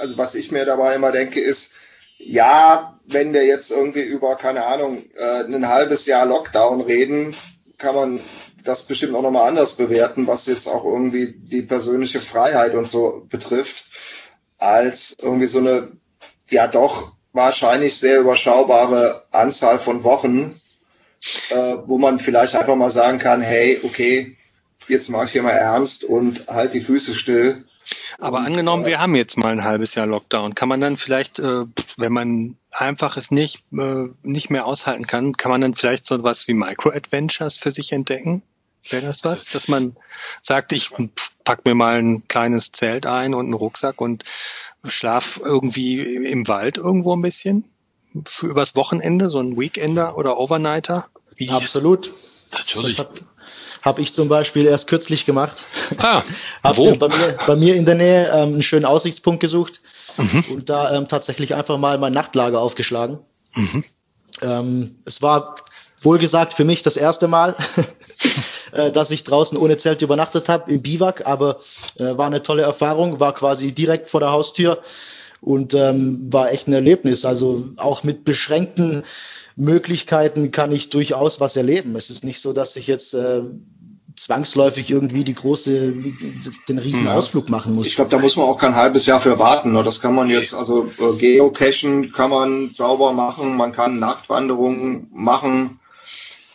also 0.00 0.18
was 0.18 0.34
ich 0.34 0.50
mir 0.50 0.64
dabei 0.64 0.94
immer 0.94 1.12
denke, 1.12 1.40
ist, 1.40 1.72
ja, 2.18 2.98
wenn 3.06 3.32
wir 3.32 3.44
jetzt 3.44 3.70
irgendwie 3.70 4.00
über, 4.00 4.36
keine 4.36 4.64
Ahnung, 4.64 5.04
äh, 5.16 5.44
ein 5.44 5.68
halbes 5.68 6.06
Jahr 6.06 6.26
Lockdown 6.26 6.80
reden, 6.80 7.36
kann 7.78 7.94
man 7.94 8.20
das 8.64 8.82
bestimmt 8.82 9.14
auch 9.14 9.22
nochmal 9.22 9.48
anders 9.48 9.74
bewerten, 9.74 10.26
was 10.26 10.46
jetzt 10.46 10.66
auch 10.66 10.84
irgendwie 10.84 11.34
die 11.36 11.62
persönliche 11.62 12.20
Freiheit 12.20 12.74
und 12.74 12.88
so 12.88 13.26
betrifft, 13.28 13.84
als 14.58 15.14
irgendwie 15.22 15.46
so 15.46 15.58
eine, 15.58 15.92
ja 16.50 16.66
doch 16.66 17.12
wahrscheinlich 17.32 17.96
sehr 17.96 18.20
überschaubare 18.20 19.24
Anzahl 19.30 19.78
von 19.78 20.02
Wochen, 20.04 20.54
äh, 21.50 21.76
wo 21.84 21.98
man 21.98 22.18
vielleicht 22.18 22.56
einfach 22.56 22.76
mal 22.76 22.90
sagen 22.90 23.18
kann, 23.18 23.40
hey, 23.40 23.80
okay, 23.84 24.36
jetzt 24.88 25.08
mache 25.08 25.24
ich 25.26 25.32
hier 25.32 25.42
mal 25.42 25.50
ernst 25.50 26.04
und 26.04 26.46
halt 26.48 26.74
die 26.74 26.80
Füße 26.80 27.14
still. 27.14 27.56
Aber 28.18 28.38
und, 28.38 28.46
angenommen, 28.46 28.84
äh, 28.84 28.88
wir 28.88 29.00
haben 29.00 29.14
jetzt 29.14 29.36
mal 29.36 29.52
ein 29.52 29.64
halbes 29.64 29.94
Jahr 29.94 30.06
Lockdown, 30.06 30.54
kann 30.54 30.68
man 30.68 30.80
dann 30.80 30.96
vielleicht, 30.96 31.38
äh, 31.38 31.64
wenn 31.96 32.12
man 32.12 32.56
einfach 32.70 33.16
es 33.16 33.30
nicht, 33.30 33.64
äh, 33.72 34.08
nicht 34.22 34.50
mehr 34.50 34.66
aushalten 34.66 35.06
kann, 35.06 35.36
kann 35.36 35.50
man 35.50 35.60
dann 35.60 35.74
vielleicht 35.74 36.06
so 36.06 36.22
was 36.22 36.48
wie 36.48 36.54
Micro-Adventures 36.54 37.58
für 37.58 37.70
sich 37.70 37.92
entdecken? 37.92 38.42
Wäre 38.90 39.06
das 39.06 39.24
was? 39.24 39.46
Dass 39.46 39.68
man 39.68 39.96
sagt, 40.40 40.72
ich 40.72 40.90
pack 41.44 41.64
mir 41.64 41.74
mal 41.74 41.98
ein 41.98 42.28
kleines 42.28 42.72
Zelt 42.72 43.06
ein 43.06 43.34
und 43.34 43.46
einen 43.46 43.54
Rucksack 43.54 44.00
und 44.00 44.24
schlaf 44.86 45.40
irgendwie 45.42 46.00
im 46.00 46.46
Wald 46.46 46.78
irgendwo 46.78 47.14
ein 47.14 47.22
bisschen? 47.22 47.64
Für 48.24 48.46
übers 48.46 48.76
Wochenende, 48.76 49.28
so 49.28 49.40
ein 49.40 49.58
Weekender 49.58 50.16
oder 50.16 50.38
Overnighter? 50.38 51.08
Wie? 51.34 51.50
Absolut. 51.50 52.10
Natürlich. 52.52 52.96
Das 52.96 53.08
habe 53.86 54.02
ich 54.02 54.12
zum 54.12 54.28
Beispiel 54.28 54.66
erst 54.66 54.88
kürzlich 54.88 55.24
gemacht. 55.26 55.64
Ah, 55.98 56.22
wo? 56.74 56.96
Bei 56.96 57.06
mir, 57.06 57.36
bei 57.46 57.54
mir 57.54 57.76
in 57.76 57.86
der 57.86 57.94
Nähe 57.94 58.28
ähm, 58.32 58.54
einen 58.54 58.62
schönen 58.62 58.84
Aussichtspunkt 58.84 59.38
gesucht 59.38 59.80
mhm. 60.16 60.44
und 60.50 60.68
da 60.68 60.92
ähm, 60.92 61.06
tatsächlich 61.06 61.54
einfach 61.54 61.78
mal 61.78 61.96
mein 61.96 62.12
Nachtlager 62.12 62.60
aufgeschlagen. 62.60 63.20
Mhm. 63.54 63.84
Ähm, 64.42 64.96
es 65.04 65.22
war 65.22 65.54
wohlgesagt 66.00 66.54
für 66.54 66.64
mich 66.64 66.82
das 66.82 66.96
erste 66.96 67.28
Mal, 67.28 67.54
äh, 68.72 68.90
dass 68.90 69.12
ich 69.12 69.22
draußen 69.22 69.56
ohne 69.56 69.76
Zelt 69.76 70.02
übernachtet 70.02 70.48
habe 70.48 70.68
im 70.72 70.82
Biwak, 70.82 71.24
aber 71.24 71.60
äh, 72.00 72.18
war 72.18 72.26
eine 72.26 72.42
tolle 72.42 72.62
Erfahrung, 72.62 73.20
war 73.20 73.34
quasi 73.34 73.70
direkt 73.70 74.08
vor 74.08 74.18
der 74.18 74.32
Haustür 74.32 74.82
und 75.40 75.74
ähm, 75.74 76.26
war 76.32 76.50
echt 76.50 76.66
ein 76.66 76.72
Erlebnis. 76.72 77.24
Also 77.24 77.68
auch 77.76 78.02
mit 78.02 78.24
beschränkten 78.24 79.04
Möglichkeiten 79.56 80.52
kann 80.52 80.70
ich 80.70 80.90
durchaus 80.90 81.40
was 81.40 81.56
erleben. 81.56 81.96
Es 81.96 82.10
ist 82.10 82.24
nicht 82.24 82.40
so, 82.40 82.52
dass 82.52 82.76
ich 82.76 82.86
jetzt 82.86 83.14
äh, 83.14 83.40
zwangsläufig 84.16 84.90
irgendwie 84.90 85.24
die 85.24 85.34
große, 85.34 85.92
den 86.68 86.78
riesen 86.78 87.06
Ausflug 87.08 87.50
machen 87.50 87.74
muss. 87.74 87.86
Ich 87.86 87.96
glaube, 87.96 88.10
da 88.10 88.18
muss 88.18 88.36
man 88.36 88.46
auch 88.46 88.58
kein 88.58 88.74
halbes 88.74 89.06
Jahr 89.06 89.20
für 89.20 89.38
warten. 89.38 89.72
Ne? 89.72 89.82
Das 89.82 90.00
kann 90.00 90.14
man 90.14 90.28
jetzt, 90.28 90.54
also 90.54 90.86
äh, 90.98 91.16
Geocachen 91.18 92.12
kann 92.12 92.30
man 92.30 92.70
sauber 92.70 93.12
machen, 93.12 93.56
man 93.56 93.72
kann 93.72 93.98
Nachtwanderungen 93.98 95.08
machen. 95.12 95.80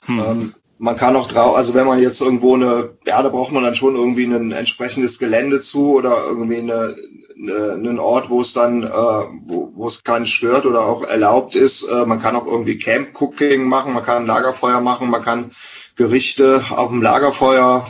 Hm. 0.05 0.19
Ähm, 0.19 0.53
man 0.81 0.95
kann 0.95 1.15
auch 1.15 1.27
drauf, 1.27 1.55
also 1.55 1.75
wenn 1.75 1.85
man 1.85 2.01
jetzt 2.01 2.21
irgendwo 2.21 2.55
eine, 2.55 2.97
ja, 3.05 3.21
da 3.21 3.29
braucht 3.29 3.51
man 3.51 3.63
dann 3.63 3.75
schon 3.75 3.95
irgendwie 3.95 4.23
ein 4.23 4.51
entsprechendes 4.51 5.19
Gelände 5.19 5.61
zu 5.61 5.91
oder 5.91 6.25
irgendwie 6.25 6.57
eine, 6.57 6.95
eine, 7.37 7.73
einen 7.73 7.99
Ort, 7.99 8.31
wo 8.31 8.41
es 8.41 8.53
dann, 8.53 8.81
äh, 8.81 8.87
wo, 8.89 9.71
wo 9.75 9.85
es 9.85 10.03
keinen 10.03 10.25
stört 10.25 10.65
oder 10.65 10.83
auch 10.87 11.03
erlaubt 11.03 11.53
ist. 11.53 11.83
Äh, 11.83 12.07
man 12.07 12.19
kann 12.19 12.35
auch 12.35 12.47
irgendwie 12.47 12.79
Camp 12.79 13.09
Cooking 13.21 13.65
machen, 13.65 13.93
man 13.93 14.01
kann 14.01 14.23
ein 14.23 14.25
Lagerfeuer 14.25 14.81
machen, 14.81 15.11
man 15.11 15.21
kann 15.21 15.51
Gerichte 16.01 16.65
auf 16.71 16.89
dem 16.89 17.03
Lagerfeuer 17.03 17.85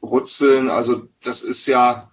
rutzeln. 0.00 0.70
Also 0.70 1.08
das 1.24 1.42
ist 1.42 1.66
ja 1.66 2.08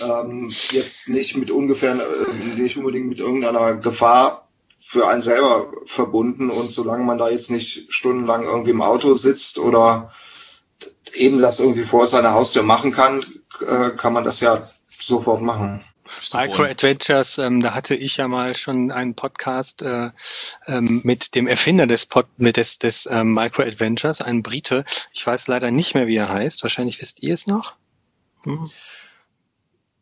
ähm, 0.00 0.50
jetzt 0.70 1.10
nicht 1.10 1.36
mit 1.36 1.50
ungefähr, 1.50 1.94
äh, 1.94 2.58
nicht 2.58 2.78
unbedingt 2.78 3.08
mit 3.10 3.20
irgendeiner 3.20 3.74
Gefahr 3.74 4.48
für 4.78 5.08
einen 5.08 5.20
selber 5.20 5.70
verbunden 5.84 6.48
und 6.48 6.70
solange 6.70 7.04
man 7.04 7.18
da 7.18 7.28
jetzt 7.28 7.50
nicht 7.50 7.92
stundenlang 7.92 8.44
irgendwie 8.44 8.70
im 8.70 8.80
Auto 8.80 9.12
sitzt 9.12 9.58
oder 9.58 10.10
eben 11.12 11.42
das 11.42 11.60
irgendwie 11.60 11.84
vor 11.84 12.06
seiner 12.06 12.32
Haustür 12.32 12.62
machen 12.62 12.92
kann, 12.92 13.26
äh, 13.60 13.90
kann 13.90 14.14
man 14.14 14.24
das 14.24 14.40
ja 14.40 14.66
sofort 14.98 15.42
machen. 15.42 15.84
Micro 16.32 16.64
Adventures, 16.64 17.38
ähm, 17.38 17.60
da 17.60 17.74
hatte 17.74 17.94
ich 17.94 18.16
ja 18.16 18.28
mal 18.28 18.56
schon 18.56 18.90
einen 18.90 19.14
Podcast 19.14 19.82
äh, 19.82 20.10
ähm, 20.66 21.00
mit 21.04 21.34
dem 21.34 21.46
Erfinder 21.46 21.86
des, 21.86 22.06
Pod, 22.06 22.26
mit 22.36 22.56
des, 22.56 22.78
des 22.78 23.06
ähm, 23.10 23.34
Micro 23.34 23.62
Adventures, 23.62 24.20
einem 24.20 24.42
Brite. 24.42 24.84
Ich 25.12 25.26
weiß 25.26 25.48
leider 25.48 25.70
nicht 25.70 25.94
mehr, 25.94 26.06
wie 26.06 26.16
er 26.16 26.28
heißt. 26.28 26.62
Wahrscheinlich 26.62 27.00
wisst 27.00 27.22
ihr 27.22 27.34
es 27.34 27.46
noch. 27.46 27.74
Hm. 28.44 28.70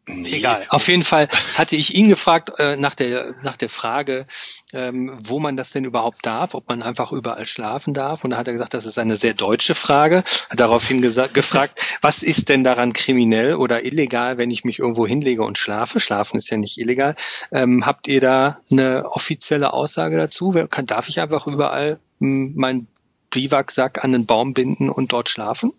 Nee. 0.07 0.37
Egal. 0.37 0.67
Auf 0.69 0.89
jeden 0.89 1.03
Fall 1.03 1.29
hatte 1.57 1.77
ich 1.77 1.95
ihn 1.95 2.09
gefragt 2.09 2.53
äh, 2.59 2.77
nach 2.77 2.95
der 2.95 3.35
nach 3.43 3.57
der 3.57 3.71
Frage, 3.71 4.27
ähm, 4.75 5.11
wo 5.15 5.41
man 5.41 5.57
das 5.57 5.71
denn 5.71 5.85
überhaupt 5.85 6.27
darf, 6.27 6.53
ob 6.53 6.69
man 6.69 6.83
einfach 6.83 7.11
überall 7.11 7.47
schlafen 7.47 7.95
darf. 7.95 8.23
Und 8.23 8.31
da 8.31 8.37
hat 8.37 8.47
er 8.47 8.53
gesagt, 8.53 8.75
das 8.75 8.85
ist 8.85 8.99
eine 8.99 9.17
sehr 9.17 9.33
deutsche 9.33 9.75
Frage. 9.75 10.23
Hat 10.51 10.61
daraufhin 10.61 11.01
gefragt, 11.01 11.81
was 12.03 12.23
ist 12.23 12.51
denn 12.51 12.65
daran 12.65 12.93
kriminell 12.93 13.55
oder 13.55 13.83
illegal, 13.87 14.37
wenn 14.37 14.51
ich 14.51 14.65
mich 14.65 14.79
irgendwo 14.79 15.07
hinlege 15.07 15.43
und 15.43 15.57
schlafe? 15.57 16.01
Schlafen 16.01 16.37
ist 16.37 16.51
ja 16.51 16.59
nicht 16.59 16.77
illegal. 16.77 17.17
Ähm, 17.51 17.87
habt 17.87 18.07
ihr 18.07 18.21
da 18.21 18.61
eine 18.71 19.11
offizielle 19.11 19.73
Aussage 19.73 20.19
dazu? 20.19 20.53
Kann, 20.69 20.85
darf 20.85 21.09
ich 21.09 21.21
einfach 21.21 21.47
überall 21.47 21.99
hm, 22.21 22.53
meinen 22.57 22.89
Biwaksack 23.31 24.05
an 24.05 24.13
den 24.13 24.27
Baum 24.27 24.53
binden 24.53 24.91
und 24.91 25.13
dort 25.13 25.31
schlafen? 25.31 25.73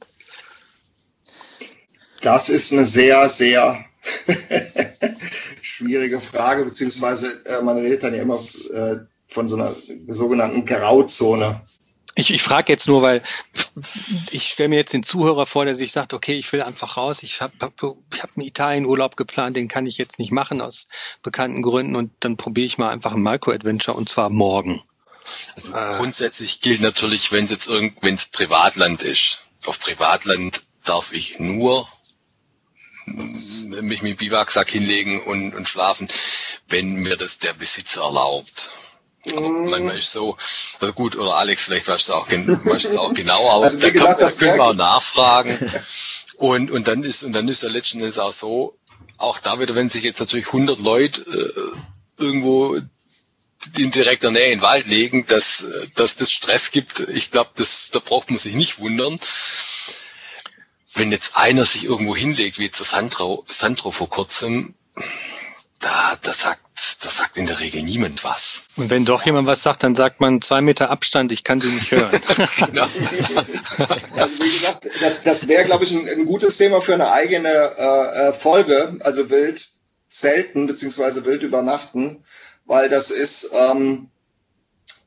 Das 2.22 2.50
ist 2.50 2.74
eine 2.74 2.88
sehr, 2.88 3.30
sehr 3.30 3.86
Schwierige 5.62 6.20
Frage, 6.20 6.66
beziehungsweise 6.66 7.46
äh, 7.46 7.62
man 7.62 7.78
redet 7.78 8.04
dann 8.04 8.16
ja 8.16 8.22
immer 8.22 8.40
äh, 8.74 8.98
von 9.28 9.48
so 9.48 9.56
einer 9.56 9.76
sogenannten 10.08 10.66
Grauzone. 10.66 11.62
Ich, 12.18 12.34
ich 12.34 12.42
frage 12.42 12.72
jetzt 12.72 12.88
nur, 12.88 13.02
weil 13.02 13.22
ich 14.32 14.48
stelle 14.48 14.70
mir 14.70 14.78
jetzt 14.78 14.94
den 14.94 15.04
Zuhörer 15.04 15.46
vor, 15.46 15.66
der 15.66 15.76
sich 15.76 15.92
sagt, 15.92 16.14
okay, 16.14 16.36
ich 16.36 16.52
will 16.54 16.62
einfach 16.62 16.96
raus, 16.96 17.24
ich 17.24 17.42
habe 17.42 17.54
hab, 17.60 17.74
ich 18.14 18.24
hab 18.24 18.38
einen 18.38 18.46
Italienurlaub 18.46 19.18
geplant, 19.18 19.58
den 19.58 19.68
kann 19.68 19.86
ich 19.86 19.98
jetzt 19.98 20.18
nicht 20.18 20.32
machen 20.32 20.62
aus 20.62 20.88
bekannten 21.22 21.62
Gründen 21.62 21.98
und 21.98 22.12
dann 22.22 22.38
probiere 22.38 22.68
ich 22.68 22.78
mal 22.78 22.90
einfach 22.90 23.14
ein 23.14 23.22
Micro-Adventure 23.22 23.98
und 23.98 24.08
zwar 24.08 24.30
morgen. 24.30 24.82
Also 25.56 25.76
äh, 25.76 25.90
grundsätzlich 25.90 26.62
gilt 26.62 26.80
natürlich, 26.80 27.34
wenn 27.34 27.46
es 27.46 27.52
jetzt 27.52 27.68
irgend, 27.68 27.98
wenn 28.02 28.16
es 28.16 28.28
Privatland 28.28 29.04
ist. 29.04 29.50
Auf 29.66 29.80
Privatland 29.80 30.64
darf 30.86 31.12
ich 31.12 31.40
nur 31.40 31.88
mich 33.06 34.02
mit 34.02 34.18
Biwaksack 34.18 34.70
hinlegen 34.70 35.22
und, 35.22 35.56
und 35.56 35.68
schlafen, 35.68 36.08
wenn 36.68 36.96
mir 36.96 37.18
das 37.18 37.40
der 37.40 37.54
Besitzer 37.54 38.02
erlaubt. 38.04 38.70
Aber 39.32 39.50
mm. 39.50 39.70
manchmal 39.70 39.98
ist 39.98 40.12
so, 40.12 40.38
also 40.80 40.94
gut, 40.94 41.16
oder 41.16 41.36
Alex, 41.36 41.66
vielleicht 41.66 41.88
weißt 41.88 42.10
du 42.10 42.14
es 42.14 42.18
auch, 42.18 42.30
weißt 42.66 42.94
du 42.94 43.00
auch 43.00 43.14
genau, 43.14 43.50
aber 43.50 43.66
also, 43.66 43.78
da, 43.78 43.90
gesagt, 43.90 44.20
kann, 44.20 44.30
da 44.30 44.36
können 44.36 44.58
wir 44.58 44.64
auch 44.66 44.76
nachfragen. 44.76 45.72
und, 46.36 46.72
und 46.72 46.88
dann 46.88 47.04
ist, 47.04 47.24
und 47.24 47.34
dann 47.34 47.48
ist 47.48 47.64
der 47.64 47.70
letzten 47.70 48.00
Endes 48.00 48.20
auch 48.20 48.34
so, 48.34 48.78
auch 49.18 49.40
da 49.40 49.60
wieder, 49.60 49.76
wenn 49.76 49.90
sich 49.90 50.04
jetzt 50.04 50.20
natürlich 50.20 50.48
100 50.48 50.80
Leute 50.80 51.22
äh, 51.22 52.22
irgendwo 52.22 52.80
in 53.78 53.92
direkter 53.92 54.32
Nähe 54.32 54.52
in 54.52 54.60
den 54.60 54.62
Wald 54.62 54.86
legen, 54.88 55.26
dass, 55.28 55.66
dass 55.96 56.18
das 56.18 56.32
Stress 56.32 56.72
gibt, 56.72 57.00
ich 57.00 57.32
glaube, 57.32 57.50
das, 57.56 57.90
da 57.92 58.00
braucht 58.00 58.30
man 58.30 58.38
sich 58.38 58.56
nicht 58.56 58.80
wundern 58.80 59.18
wenn 60.96 61.12
jetzt 61.12 61.38
einer 61.38 61.66
sich 61.66 61.86
irgendwo 61.86 62.16
hinlegt, 62.16 62.58
wie 62.60 62.66
jetzt 62.66 62.80
der 62.80 62.86
Sandro, 62.86 63.44
Sandro 63.48 63.92
vor 63.92 64.10
kurzem, 64.10 64.74
da, 65.80 66.18
da 66.22 66.34
sagt, 66.34 66.62
das 66.74 67.18
sagt 67.18 67.38
in 67.38 67.46
der 67.48 67.60
Regel 67.60 67.84
niemand 67.84 68.24
was. 68.24 68.64
Und 68.76 68.90
wenn 68.90 69.06
doch 69.06 69.26
jemand 69.26 69.48
was 69.48 69.62
sagt, 69.62 69.84
dann 69.84 69.96
sagt 69.96 70.20
man 70.20 70.42
zwei 70.42 70.62
Meter 70.62 70.90
Abstand, 70.90 71.32
ich 71.32 71.44
kann 71.44 71.62
sie 71.62 71.72
nicht 71.72 71.92
hören. 71.92 72.12
genau. 72.66 72.84
also 74.16 74.40
wie 74.40 74.52
gesagt, 74.52 74.90
das, 75.02 75.24
das 75.24 75.48
wäre, 75.48 75.66
glaube 75.66 75.84
ich, 75.84 75.92
ein, 75.92 76.08
ein, 76.08 76.26
gutes 76.26 76.58
Thema 76.58 76.82
für 76.82 76.94
eine 76.94 77.12
eigene 77.12 77.50
äh, 77.50 78.30
äh 78.30 78.34
Folge, 78.34 78.98
also 79.02 79.30
wild 79.30 79.70
zelten 80.10 80.66
beziehungsweise 80.66 81.26
wild 81.26 81.44
übernachten, 81.44 82.24
weil 82.66 82.90
das 82.90 83.12
ist 83.12 83.52
ähm, 83.54 84.10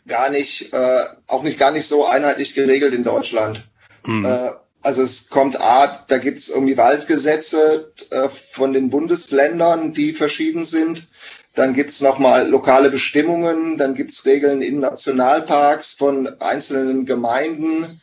gar 0.07 0.31
nicht, 0.31 0.73
äh, 0.73 1.05
auch 1.27 1.43
nicht 1.43 1.59
gar 1.59 1.71
nicht 1.71 1.87
so 1.87 2.07
einheitlich 2.07 2.55
geregelt 2.55 2.95
in 2.95 3.05
Deutschland. 3.05 3.65
Mhm. 4.05 4.25
Äh, 4.25 4.51
also 4.89 5.03
es 5.03 5.29
kommt 5.29 5.61
A, 5.61 6.03
da 6.09 6.17
gibt 6.17 6.39
es 6.39 6.49
irgendwie 6.49 6.79
Waldgesetze 6.79 7.93
äh, 8.09 8.31
von 8.31 8.73
den 8.73 8.89
Bundesländern, 8.89 9.93
die 9.93 10.15
verschieden 10.15 10.65
sind. 10.65 11.09
Dann 11.55 11.75
gibt 11.75 11.91
es 11.91 12.01
nochmal 12.01 12.49
lokale 12.49 12.89
Bestimmungen, 12.89 13.77
dann 13.77 13.95
gibt 13.95 14.13
es 14.13 14.25
Regeln 14.25 14.63
in 14.63 14.81
Nationalparks 14.81 15.93
von 15.93 16.41
einzelnen 16.41 17.05
Gemeinden. 17.05 18.01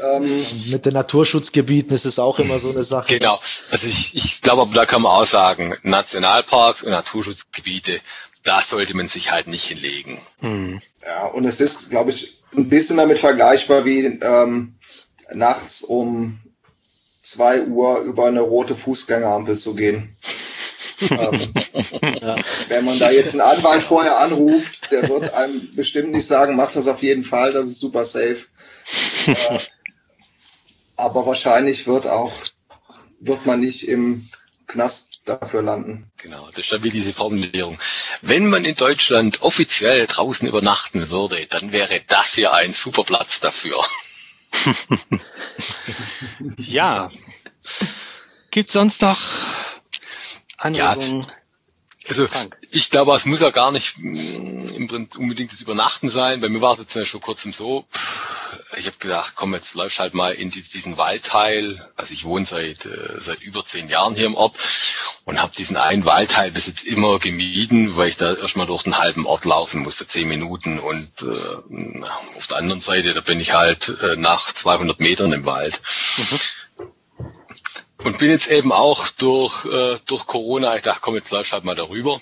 Ähm, 0.00 0.46
Mit 0.70 0.86
den 0.86 0.92
Naturschutzgebieten 0.92 1.92
ist 1.92 2.06
es 2.06 2.20
auch 2.20 2.38
immer 2.38 2.60
so 2.60 2.70
eine 2.70 2.84
Sache. 2.84 3.18
Genau. 3.18 3.40
Also 3.72 3.88
ich, 3.88 4.14
ich 4.14 4.42
glaube, 4.42 4.72
da 4.72 4.86
kann 4.86 5.02
man 5.02 5.10
auch 5.10 5.26
sagen, 5.26 5.74
Nationalparks 5.82 6.84
und 6.84 6.92
Naturschutzgebiete, 6.92 7.98
da 8.44 8.62
sollte 8.62 8.96
man 8.96 9.08
sich 9.08 9.32
halt 9.32 9.48
nicht 9.48 9.64
hinlegen. 9.64 10.18
Hm. 10.38 10.78
Ja, 11.04 11.26
und 11.26 11.46
es 11.46 11.60
ist, 11.60 11.90
glaube 11.90 12.10
ich, 12.10 12.38
ein 12.56 12.68
bisschen 12.68 12.98
damit 12.98 13.18
vergleichbar 13.18 13.84
wie 13.84 14.04
ähm, 14.04 14.74
nachts 15.34 15.82
um 15.82 16.40
zwei 17.22 17.62
Uhr 17.62 18.00
über 18.00 18.26
eine 18.26 18.40
rote 18.40 18.76
Fußgängerampel 18.76 19.56
zu 19.56 19.74
gehen. 19.74 20.16
ähm, 21.10 21.54
ja. 22.20 22.36
Wenn 22.68 22.84
man 22.84 22.98
da 22.98 23.10
jetzt 23.10 23.32
einen 23.32 23.40
Anwalt 23.40 23.82
vorher 23.82 24.18
anruft, 24.18 24.90
der 24.90 25.08
wird 25.08 25.32
einem 25.34 25.74
bestimmt 25.74 26.12
nicht 26.12 26.26
sagen, 26.26 26.56
mach 26.56 26.72
das 26.72 26.88
auf 26.88 27.02
jeden 27.02 27.24
Fall, 27.24 27.52
das 27.52 27.66
ist 27.66 27.80
super 27.80 28.04
safe. 28.04 28.46
Äh, 29.26 29.58
aber 30.96 31.26
wahrscheinlich 31.26 31.86
wird 31.86 32.06
auch, 32.06 32.32
wird 33.20 33.46
man 33.46 33.60
nicht 33.60 33.88
im 33.88 34.28
Knast 34.66 35.22
dafür 35.24 35.62
landen. 35.62 36.10
Genau, 36.16 36.48
das 36.50 36.60
ist 36.60 36.72
dann 36.72 36.84
wie 36.84 36.90
diese 36.90 37.12
Formulierung. 37.12 37.78
Wenn 38.22 38.48
man 38.48 38.64
in 38.64 38.74
Deutschland 38.74 39.42
offiziell 39.42 40.06
draußen 40.06 40.48
übernachten 40.48 41.10
würde, 41.10 41.36
dann 41.50 41.72
wäre 41.72 42.00
das 42.06 42.34
hier 42.34 42.52
ein 42.54 42.72
super 42.72 43.04
Platz 43.04 43.40
dafür. 43.40 43.76
ja. 46.56 47.10
Gibt 48.50 48.70
sonst 48.70 49.02
noch 49.02 49.18
Anregungen? 50.58 51.22
Ja, 51.22 51.28
also 52.08 52.28
ich 52.70 52.90
glaube, 52.90 53.14
es 53.14 53.24
muss 53.26 53.40
ja 53.40 53.50
gar 53.50 53.70
nicht 53.72 53.94
im 54.82 54.88
Prinzip 54.88 55.20
unbedingt 55.20 55.52
das 55.52 55.60
Übernachten 55.60 56.08
sein. 56.08 56.40
Bei 56.40 56.48
mir 56.48 56.60
war 56.60 56.74
es 56.74 56.80
jetzt 56.80 56.94
ja 56.94 57.04
schon 57.04 57.20
kurzem 57.20 57.52
so. 57.52 57.84
Ich 58.78 58.86
habe 58.86 58.96
gedacht, 58.98 59.34
komm, 59.36 59.54
jetzt 59.54 59.74
läufst 59.74 60.00
halt 60.00 60.14
mal 60.14 60.32
in 60.32 60.50
diesen 60.50 60.96
Waldteil. 60.96 61.88
Also 61.96 62.14
ich 62.14 62.24
wohne 62.24 62.44
seit 62.44 62.84
äh, 62.86 63.20
seit 63.20 63.40
über 63.42 63.64
zehn 63.64 63.88
Jahren 63.88 64.14
hier 64.14 64.26
im 64.26 64.34
Ort 64.34 64.56
und 65.24 65.40
habe 65.40 65.54
diesen 65.56 65.76
einen 65.76 66.04
Waldteil 66.04 66.50
bis 66.50 66.66
jetzt 66.66 66.84
immer 66.84 67.18
gemieden, 67.18 67.96
weil 67.96 68.08
ich 68.08 68.16
da 68.16 68.34
erstmal 68.34 68.66
durch 68.66 68.82
den 68.82 68.98
halben 68.98 69.26
Ort 69.26 69.44
laufen 69.44 69.82
musste, 69.82 70.06
zehn 70.06 70.28
Minuten. 70.28 70.78
Und 70.78 71.12
äh, 71.22 72.36
auf 72.36 72.46
der 72.48 72.58
anderen 72.58 72.80
Seite, 72.80 73.14
da 73.14 73.20
bin 73.20 73.40
ich 73.40 73.54
halt 73.54 73.88
äh, 73.88 74.16
nach 74.16 74.52
200 74.52 75.00
Metern 75.00 75.32
im 75.32 75.46
Wald. 75.46 75.80
Mhm. 76.16 76.40
Und 78.04 78.18
bin 78.18 78.30
jetzt 78.30 78.48
eben 78.48 78.72
auch 78.72 79.08
durch, 79.10 79.64
äh, 79.66 79.96
durch 80.06 80.26
Corona, 80.26 80.74
ich 80.74 80.82
dachte, 80.82 81.00
komm, 81.02 81.14
jetzt 81.14 81.30
läufst 81.30 81.52
halt 81.52 81.64
mal 81.64 81.76
darüber. 81.76 82.20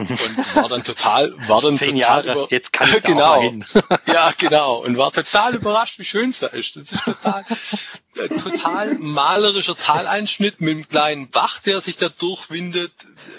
Und 0.00 0.56
war 0.56 0.68
dann 0.68 0.84
total, 0.84 1.34
war 1.48 1.62
dann 1.62 1.74
Zehn 1.74 1.98
total 1.98 2.26
Jahre, 2.26 2.32
über, 2.32 2.46
jetzt 2.50 2.72
kann 2.72 2.88
ich 2.88 3.02
genau, 3.02 3.36
da 3.36 3.40
hin. 3.40 3.64
ja, 4.06 4.32
genau. 4.36 4.76
Und 4.84 4.98
war 4.98 5.12
total 5.12 5.54
überrascht, 5.54 5.98
wie 5.98 6.04
schön 6.04 6.30
es 6.30 6.40
da 6.40 6.48
ist. 6.48 6.76
Das 6.76 6.92
ist 6.92 7.04
total, 7.04 7.44
äh, 8.16 8.28
total 8.28 8.94
malerischer 8.98 9.76
Taleinschnitt 9.76 10.60
mit 10.60 10.74
einem 10.74 10.88
kleinen 10.88 11.28
Bach, 11.28 11.60
der 11.60 11.80
sich 11.80 11.96
da 11.96 12.08
durchwindet. 12.08 12.92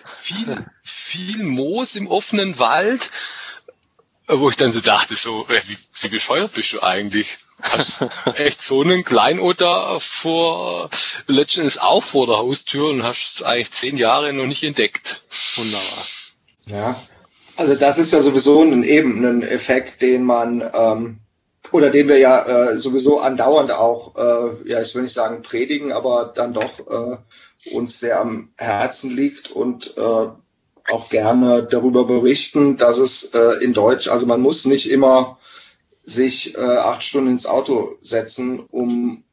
Viel, 0.05 0.65
viel 0.81 1.43
Moos 1.43 1.95
im 1.95 2.07
offenen 2.07 2.59
Wald 2.59 3.09
wo 4.29 4.49
ich 4.49 4.55
dann 4.55 4.71
so 4.71 4.79
dachte, 4.79 5.15
so, 5.15 5.47
äh, 5.49 5.61
wie, 5.67 5.77
wie 6.01 6.07
bescheuert 6.09 6.53
bist 6.53 6.73
du 6.73 6.83
eigentlich? 6.83 7.37
Hast 7.61 8.05
echt 8.35 8.61
so 8.61 8.81
einen 8.81 9.03
Kleinotter 9.03 9.99
vor, 9.99 10.89
letztendlich 11.27 11.81
auch 11.81 12.03
vor 12.03 12.27
der 12.27 12.37
Haustür 12.37 12.89
und 12.89 13.03
hast 13.03 13.43
eigentlich 13.43 13.71
zehn 13.71 13.97
Jahre 13.97 14.31
noch 14.31 14.45
nicht 14.45 14.63
entdeckt. 14.63 15.21
Wunderbar. 15.55 16.05
Ja, 16.71 16.99
also 17.57 17.75
das 17.75 17.97
ist 17.97 18.13
ja 18.13 18.21
sowieso 18.21 18.61
ein, 18.61 18.83
eben 18.83 19.25
ein 19.25 19.41
Effekt, 19.41 20.01
den 20.01 20.23
man, 20.23 20.63
ähm, 20.73 21.19
oder 21.71 21.89
den 21.89 22.07
wir 22.07 22.17
ja 22.17 22.45
äh, 22.45 22.77
sowieso 22.77 23.19
andauernd 23.19 23.71
auch, 23.71 24.15
äh, 24.15 24.69
ja, 24.69 24.81
ich 24.81 24.93
will 24.95 25.03
nicht 25.03 25.13
sagen 25.13 25.41
predigen, 25.41 25.91
aber 25.91 26.31
dann 26.35 26.53
doch 26.53 26.79
äh, 26.79 27.17
uns 27.75 27.99
sehr 27.99 28.19
am 28.19 28.49
Herzen 28.57 29.15
liegt 29.15 29.51
und 29.51 29.97
äh, 29.97 30.27
auch 30.91 31.09
gerne 31.09 31.63
darüber 31.63 32.05
berichten, 32.05 32.77
dass 32.77 32.97
es 32.97 33.33
äh, 33.33 33.63
in 33.63 33.73
Deutsch, 33.73 34.07
also 34.07 34.25
man 34.25 34.41
muss 34.41 34.65
nicht 34.65 34.89
immer 34.89 35.37
sich 36.03 36.55
äh, 36.55 36.61
acht 36.61 37.03
Stunden 37.03 37.31
ins 37.31 37.45
Auto 37.45 37.97
setzen, 38.01 38.59
um 38.59 39.23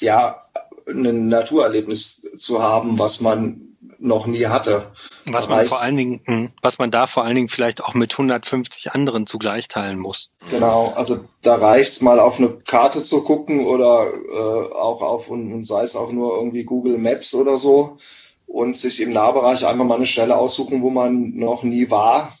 ja 0.00 0.46
ein 0.86 1.28
Naturerlebnis 1.28 2.30
zu 2.36 2.62
haben, 2.62 2.98
was 2.98 3.20
man 3.20 3.71
noch 4.02 4.26
nie 4.26 4.46
hatte. 4.46 4.90
Was 5.26 5.48
man 5.48 5.64
vor 5.64 5.80
allen 5.80 5.96
Dingen, 5.96 6.20
hm, 6.24 6.50
was 6.60 6.78
man 6.78 6.90
da 6.90 7.06
vor 7.06 7.24
allen 7.24 7.36
Dingen 7.36 7.48
vielleicht 7.48 7.82
auch 7.84 7.94
mit 7.94 8.12
150 8.12 8.92
anderen 8.92 9.26
zugleich 9.26 9.68
teilen 9.68 9.98
muss. 9.98 10.30
Genau, 10.50 10.92
also 10.96 11.20
da 11.42 11.54
reicht's 11.54 12.00
mal 12.00 12.18
auf 12.18 12.38
eine 12.38 12.50
Karte 12.50 13.02
zu 13.02 13.22
gucken 13.22 13.66
oder 13.66 14.06
äh, 14.12 14.74
auch 14.74 15.00
auf 15.00 15.28
und, 15.28 15.52
und 15.52 15.66
sei 15.66 15.82
es 15.84 15.96
auch 15.96 16.10
nur 16.10 16.36
irgendwie 16.36 16.64
Google 16.64 16.98
Maps 16.98 17.32
oder 17.34 17.56
so 17.56 17.98
und 18.46 18.76
sich 18.76 19.00
im 19.00 19.12
Nahbereich 19.12 19.64
einfach 19.64 19.84
mal 19.84 19.96
eine 19.96 20.06
Stelle 20.06 20.36
aussuchen, 20.36 20.82
wo 20.82 20.90
man 20.90 21.36
noch 21.36 21.62
nie 21.62 21.90
war 21.90 22.32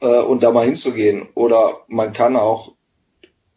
äh, 0.00 0.20
und 0.20 0.42
da 0.42 0.50
mal 0.50 0.66
hinzugehen. 0.66 1.28
Oder 1.34 1.80
man 1.86 2.12
kann 2.12 2.36
auch 2.36 2.72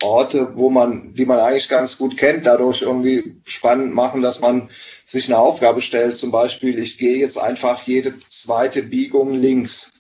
Orte, 0.02 0.54
wo 0.56 0.70
man, 0.70 1.14
die 1.14 1.26
man 1.26 1.40
eigentlich 1.40 1.70
ganz 1.70 1.98
gut 1.98 2.16
kennt, 2.18 2.46
dadurch 2.46 2.82
irgendwie 2.82 3.36
spannend 3.44 3.94
machen, 3.94 4.22
dass 4.22 4.40
man 4.40 4.70
sich 5.04 5.28
eine 5.28 5.38
Aufgabe 5.38 5.82
stellt. 5.82 6.18
Zum 6.18 6.32
Beispiel, 6.32 6.80
ich 6.80 6.98
gehe 6.98 7.18
jetzt 7.18 7.38
einfach 7.38 7.82
jede 7.84 8.14
zweite 8.28 8.84
Biegung 8.84 9.34
links. 9.34 9.92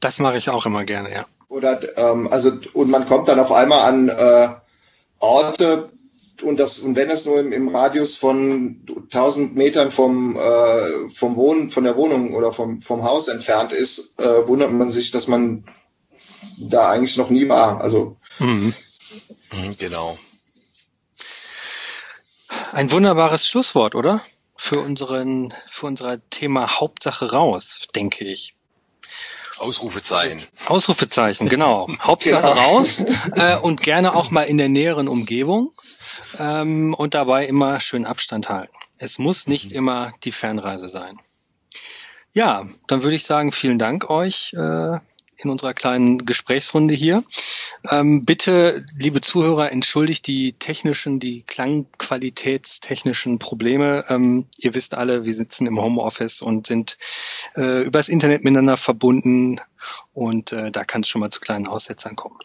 Das 0.00 0.18
mache 0.18 0.38
ich 0.38 0.48
auch 0.48 0.64
immer 0.64 0.84
gerne, 0.84 1.12
ja. 1.12 1.26
Oder 1.48 1.80
ähm, 1.98 2.28
also 2.32 2.52
und 2.72 2.90
man 2.90 3.06
kommt 3.06 3.28
dann 3.28 3.38
auf 3.38 3.52
einmal 3.52 3.80
an 3.80 4.08
äh, 4.08 4.48
Orte, 5.18 5.90
und 6.42 6.60
das 6.60 6.78
und 6.78 6.96
wenn 6.96 7.10
es 7.10 7.26
nur 7.26 7.40
im, 7.40 7.52
im 7.52 7.68
Radius 7.68 8.16
von 8.16 8.80
1000 8.88 9.56
Metern 9.56 9.90
vom 9.90 10.36
äh, 10.36 11.08
vom 11.08 11.36
Wohnen 11.36 11.70
von 11.70 11.84
der 11.84 11.96
Wohnung 11.96 12.34
oder 12.34 12.52
vom 12.52 12.80
vom 12.80 13.04
Haus 13.04 13.28
entfernt 13.28 13.72
ist, 13.72 14.20
äh, 14.20 14.46
wundert 14.46 14.72
man 14.72 14.90
sich, 14.90 15.10
dass 15.10 15.28
man 15.28 15.64
da 16.58 16.90
eigentlich 16.90 17.16
noch 17.16 17.30
nie 17.30 17.48
war. 17.48 17.80
Also 17.80 18.16
mhm. 18.38 18.74
Mhm. 19.52 19.76
genau. 19.78 20.18
Ein 22.72 22.90
wunderbares 22.90 23.46
Schlusswort, 23.46 23.94
oder? 23.94 24.20
Für 24.56 24.80
unseren 24.80 25.52
für 25.68 25.86
unser 25.86 26.18
Thema 26.30 26.80
Hauptsache 26.80 27.30
raus, 27.30 27.86
denke 27.94 28.24
ich. 28.24 28.54
Ausrufezeichen. 29.58 30.42
Ausrufezeichen, 30.66 31.48
genau. 31.48 31.88
Hauptsache 32.00 32.48
genau. 32.48 32.60
raus 32.60 33.04
äh, 33.36 33.56
und 33.56 33.82
gerne 33.82 34.14
auch 34.14 34.30
mal 34.30 34.42
in 34.42 34.58
der 34.58 34.68
näheren 34.68 35.08
Umgebung 35.08 35.72
ähm, 36.38 36.94
und 36.94 37.14
dabei 37.14 37.46
immer 37.46 37.80
schön 37.80 38.04
Abstand 38.04 38.48
halten. 38.48 38.74
Es 38.98 39.18
muss 39.18 39.46
nicht 39.46 39.70
mhm. 39.70 39.76
immer 39.76 40.12
die 40.24 40.32
Fernreise 40.32 40.88
sein. 40.88 41.18
Ja, 42.32 42.66
dann 42.86 43.02
würde 43.02 43.16
ich 43.16 43.24
sagen, 43.24 43.50
vielen 43.50 43.78
Dank 43.78 44.10
euch 44.10 44.52
äh, 44.52 44.98
in 45.38 45.50
unserer 45.50 45.74
kleinen 45.74 46.24
Gesprächsrunde 46.24 46.94
hier. 46.94 47.24
Ähm, 47.90 48.24
bitte, 48.24 48.84
liebe 48.98 49.20
Zuhörer, 49.20 49.70
entschuldigt 49.70 50.26
die 50.26 50.54
technischen, 50.54 51.20
die 51.20 51.42
klangqualitätstechnischen 51.42 53.38
Probleme. 53.38 54.04
Ähm, 54.08 54.46
ihr 54.58 54.74
wisst 54.74 54.94
alle, 54.94 55.24
wir 55.24 55.34
sitzen 55.34 55.66
im 55.66 55.80
Homeoffice 55.80 56.42
und 56.42 56.66
sind 56.66 56.96
äh, 57.54 57.82
übers 57.82 58.08
Internet 58.08 58.44
miteinander 58.44 58.76
verbunden 58.76 59.60
und 60.14 60.52
äh, 60.52 60.70
da 60.70 60.84
kann 60.84 61.02
es 61.02 61.08
schon 61.08 61.20
mal 61.20 61.30
zu 61.30 61.40
kleinen 61.40 61.66
Aussetzern 61.66 62.16
kommen. 62.16 62.38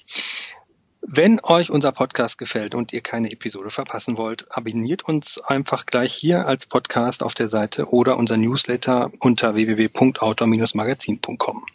Wenn 1.03 1.39
euch 1.41 1.71
unser 1.71 1.91
Podcast 1.91 2.37
gefällt 2.37 2.75
und 2.75 2.93
ihr 2.93 3.01
keine 3.01 3.31
Episode 3.31 3.71
verpassen 3.71 4.17
wollt, 4.17 4.55
abonniert 4.55 5.07
uns 5.07 5.39
einfach 5.39 5.87
gleich 5.87 6.13
hier 6.13 6.45
als 6.45 6.67
Podcast 6.67 7.23
auf 7.23 7.33
der 7.33 7.47
Seite 7.47 7.89
oder 7.89 8.17
unser 8.17 8.37
Newsletter 8.37 9.11
unter 9.19 9.55
www.outdoor-magazin.com. 9.55 11.65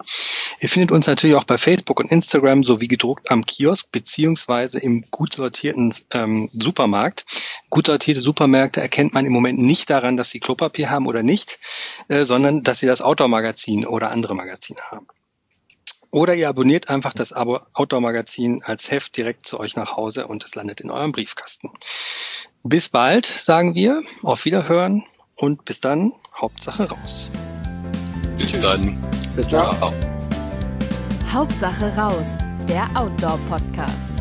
Ihr 0.61 0.69
findet 0.69 0.93
uns 0.93 1.09
natürlich 1.09 1.35
auch 1.35 1.43
bei 1.43 1.59
Facebook 1.59 1.99
und 1.99 2.13
Instagram 2.13 2.63
sowie 2.63 2.87
gedruckt 2.87 3.29
am 3.31 3.45
Kiosk 3.45 3.91
beziehungsweise 3.91 4.79
im 4.79 5.11
gut 5.11 5.33
sortierten 5.33 5.93
ähm, 6.13 6.47
Supermarkt. 6.47 7.25
Gut 7.69 7.89
sortierte 7.89 8.21
Supermärkte 8.21 8.81
erkennt 8.81 9.13
man 9.13 9.27
im 9.27 9.33
Moment 9.33 9.59
nicht 9.59 9.91
daran, 9.91 10.17
dass 10.17 10.31
sie 10.31 10.39
Klopapier 10.39 10.89
haben 10.89 11.09
oder 11.09 11.25
nicht, 11.25 11.59
äh, 12.09 12.23
sondern 12.23 12.63
dass 12.63 12.79
sie 12.79 12.87
das 12.87 13.03
Outdoor-Magazin 13.03 13.87
oder 13.87 14.13
andere 14.13 14.37
Magazine 14.37 14.79
haben. 14.89 15.09
Oder 16.11 16.35
ihr 16.35 16.49
abonniert 16.49 16.89
einfach 16.89 17.13
das 17.13 17.33
Outdoor-Magazin 17.33 18.63
als 18.65 18.91
Heft 18.91 19.17
direkt 19.17 19.47
zu 19.47 19.61
euch 19.61 19.77
nach 19.77 19.97
Hause 19.97 20.27
und 20.27 20.45
es 20.45 20.55
landet 20.55 20.81
in 20.81 20.91
eurem 20.91 21.13
Briefkasten. 21.13 21.71
Bis 22.63 22.89
bald, 22.89 23.27
sagen 23.27 23.75
wir. 23.75 24.03
Auf 24.23 24.45
Wiederhören 24.45 25.05
und 25.37 25.65
bis 25.65 25.81
dann, 25.81 26.13
Hauptsache 26.35 26.89
raus. 26.89 27.29
Bis 28.37 28.61
dann. 28.61 28.97
Bis 29.35 29.49
dann. 29.49 29.95
Hauptsache 31.33 31.95
raus, 31.97 32.39
der 32.69 32.89
Outdoor-Podcast. 32.95 34.16